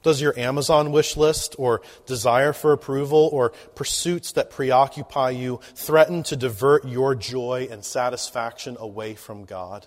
Does 0.02 0.20
your 0.20 0.38
Amazon 0.40 0.92
wish 0.92 1.16
list 1.16 1.56
or 1.60 1.84
desire 2.08 2.52
for 2.52 2.72
approval 2.72 3.30
or 3.32 3.52
pursuits 3.76 4.32
that 4.32 4.50
preoccupy 4.50 5.30
you 5.32 5.60
threaten 5.76 6.24
to 6.24 6.36
divert 6.36 6.84
your 6.84 7.14
joy 7.14 7.68
and 7.70 7.86
satisfaction 7.86 8.76
away 8.80 9.14
from 9.14 9.46
God? 9.46 9.86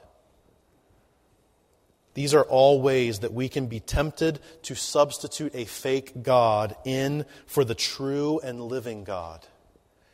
These 2.18 2.34
are 2.34 2.42
all 2.42 2.82
ways 2.82 3.20
that 3.20 3.32
we 3.32 3.48
can 3.48 3.68
be 3.68 3.78
tempted 3.78 4.40
to 4.62 4.74
substitute 4.74 5.54
a 5.54 5.66
fake 5.66 6.24
God 6.24 6.74
in 6.84 7.24
for 7.46 7.64
the 7.64 7.76
true 7.76 8.40
and 8.42 8.60
living 8.60 9.04
God. 9.04 9.46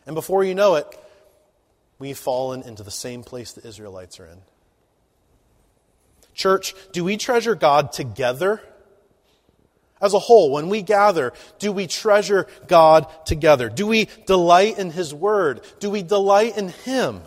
And 0.05 0.15
before 0.15 0.45
you 0.45 0.55
know 0.55 0.75
it, 0.75 0.87
we've 1.99 2.19
fallen 2.19 2.61
into 2.61 2.83
the 2.83 2.91
same 2.91 3.23
place 3.23 3.53
the 3.53 3.67
Israelites 3.67 4.21
are 4.21 4.27
in. 4.27 4.43
Church, 6.35 6.75
do 6.93 7.05
we 7.05 7.17
treasure 7.17 7.55
God 7.55 7.91
together? 7.91 8.61
As 9.99 10.13
a 10.13 10.19
whole, 10.19 10.53
when 10.53 10.69
we 10.69 10.83
gather, 10.83 11.33
do 11.59 11.73
we 11.73 11.87
treasure 11.87 12.47
God 12.67 13.07
together? 13.25 13.71
Do 13.71 13.87
we 13.87 14.11
delight 14.27 14.79
in 14.79 14.91
His 14.91 15.15
Word? 15.15 15.63
Do 15.81 15.89
we 15.89 16.03
delight 16.03 16.59
in 16.59 16.69
Him? 16.69 17.23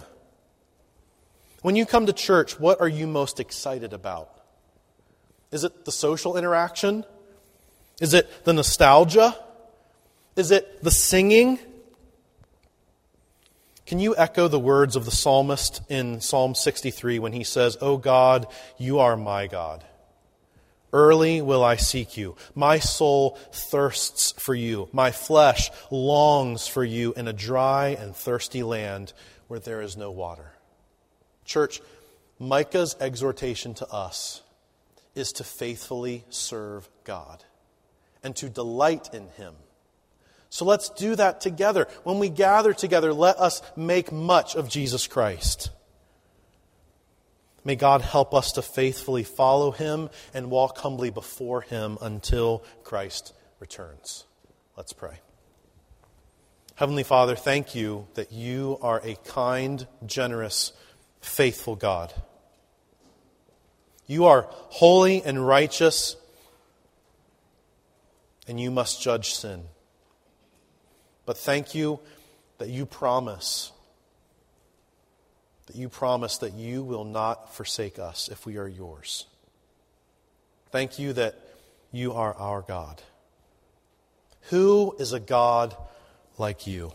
When 1.63 1.75
you 1.75 1.87
come 1.87 2.05
to 2.05 2.13
church, 2.13 2.59
what 2.59 2.79
are 2.79 2.87
you 2.87 3.07
most 3.07 3.39
excited 3.39 3.91
about? 3.91 4.36
Is 5.57 5.63
it 5.63 5.85
the 5.85 5.91
social 5.91 6.37
interaction? 6.37 7.03
Is 7.99 8.13
it 8.13 8.45
the 8.45 8.53
nostalgia? 8.53 9.35
Is 10.35 10.51
it 10.51 10.83
the 10.83 10.91
singing? 10.91 11.57
Can 13.87 13.97
you 13.97 14.15
echo 14.15 14.47
the 14.47 14.59
words 14.59 14.95
of 14.95 15.05
the 15.05 15.09
psalmist 15.09 15.81
in 15.89 16.21
Psalm 16.21 16.53
63 16.53 17.17
when 17.17 17.33
he 17.33 17.43
says, 17.43 17.75
O 17.81 17.97
God, 17.97 18.45
you 18.77 18.99
are 18.99 19.17
my 19.17 19.47
God? 19.47 19.83
Early 20.93 21.41
will 21.41 21.63
I 21.63 21.77
seek 21.77 22.17
you. 22.17 22.35
My 22.53 22.77
soul 22.77 23.39
thirsts 23.51 24.33
for 24.37 24.53
you. 24.53 24.89
My 24.93 25.09
flesh 25.09 25.71
longs 25.89 26.67
for 26.67 26.83
you 26.83 27.13
in 27.13 27.27
a 27.27 27.33
dry 27.33 27.97
and 27.99 28.15
thirsty 28.15 28.61
land 28.61 29.11
where 29.47 29.59
there 29.59 29.81
is 29.81 29.97
no 29.97 30.11
water. 30.11 30.51
Church, 31.45 31.81
Micah's 32.37 32.95
exhortation 32.99 33.73
to 33.73 33.87
us 33.87 34.43
is 35.17 35.31
to 35.33 35.43
faithfully 35.43 36.23
serve 36.29 36.87
God 37.03 37.43
and 38.23 38.35
to 38.37 38.49
delight 38.49 39.09
in 39.13 39.27
Him. 39.29 39.53
So 40.49 40.65
let's 40.65 40.89
do 40.89 41.15
that 41.15 41.41
together. 41.41 41.87
When 42.03 42.19
we 42.19 42.29
gather 42.29 42.73
together, 42.73 43.13
let 43.13 43.37
us 43.37 43.61
make 43.75 44.11
much 44.11 44.55
of 44.55 44.69
Jesus 44.69 45.07
Christ. 45.07 45.69
May 47.65 47.75
God 47.75 48.01
help 48.01 48.33
us 48.33 48.53
to 48.53 48.61
faithfully 48.61 49.23
follow 49.23 49.71
Him 49.71 50.09
and 50.33 50.49
walk 50.49 50.77
humbly 50.77 51.09
before 51.09 51.61
Him 51.61 51.97
until 52.01 52.63
Christ 52.83 53.33
returns. 53.59 54.25
Let's 54.77 54.93
pray. 54.93 55.19
Heavenly 56.75 57.03
Father, 57.03 57.35
thank 57.35 57.75
you 57.75 58.07
that 58.13 58.31
you 58.31 58.77
are 58.81 59.01
a 59.03 59.15
kind, 59.25 59.85
generous, 60.05 60.71
faithful 61.19 61.75
God. 61.75 62.13
You 64.07 64.25
are 64.25 64.47
holy 64.49 65.21
and 65.21 65.45
righteous, 65.45 66.15
and 68.47 68.59
you 68.59 68.71
must 68.71 69.01
judge 69.01 69.33
sin. 69.33 69.63
But 71.25 71.37
thank 71.37 71.75
you 71.75 71.99
that 72.57 72.69
you 72.69 72.85
promise 72.85 73.71
that 75.67 75.75
you 75.75 75.89
promise 75.89 76.37
that 76.39 76.53
you 76.53 76.81
will 76.81 77.03
not 77.03 77.53
forsake 77.53 77.99
us 77.99 78.29
if 78.29 78.45
we 78.45 78.57
are 78.57 78.67
yours. 78.67 79.25
Thank 80.71 80.97
you 80.97 81.13
that 81.13 81.35
you 81.91 82.13
are 82.13 82.33
our 82.33 82.61
God. 82.61 83.01
Who 84.49 84.95
is 84.97 85.11
a 85.11 85.19
God 85.19 85.75
like 86.37 86.67
you? 86.67 86.93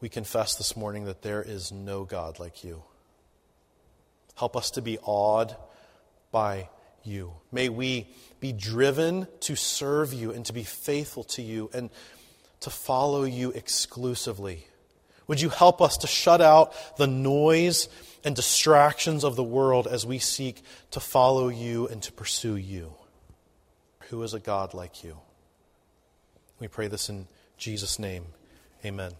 We 0.00 0.10
confess 0.10 0.54
this 0.54 0.76
morning 0.76 1.06
that 1.06 1.22
there 1.22 1.42
is 1.42 1.72
no 1.72 2.04
God 2.04 2.38
like 2.38 2.62
you. 2.62 2.82
Help 4.36 4.56
us 4.56 4.70
to 4.72 4.82
be 4.82 4.98
awed 5.02 5.56
by 6.30 6.68
you. 7.02 7.32
May 7.50 7.68
we 7.68 8.08
be 8.40 8.52
driven 8.52 9.26
to 9.40 9.56
serve 9.56 10.12
you 10.12 10.30
and 10.30 10.44
to 10.46 10.52
be 10.52 10.62
faithful 10.62 11.24
to 11.24 11.42
you 11.42 11.70
and 11.72 11.90
to 12.60 12.70
follow 12.70 13.24
you 13.24 13.50
exclusively. 13.50 14.66
Would 15.26 15.40
you 15.40 15.48
help 15.48 15.80
us 15.80 15.96
to 15.98 16.06
shut 16.06 16.40
out 16.40 16.72
the 16.96 17.06
noise 17.06 17.88
and 18.24 18.36
distractions 18.36 19.24
of 19.24 19.36
the 19.36 19.42
world 19.42 19.86
as 19.86 20.06
we 20.06 20.18
seek 20.18 20.62
to 20.92 21.00
follow 21.00 21.48
you 21.48 21.88
and 21.88 22.02
to 22.02 22.12
pursue 22.12 22.56
you? 22.56 22.92
Who 24.10 24.22
is 24.22 24.34
a 24.34 24.40
God 24.40 24.74
like 24.74 25.02
you? 25.02 25.18
We 26.60 26.68
pray 26.68 26.88
this 26.88 27.08
in 27.08 27.26
Jesus' 27.56 27.98
name. 27.98 28.26
Amen. 28.84 29.12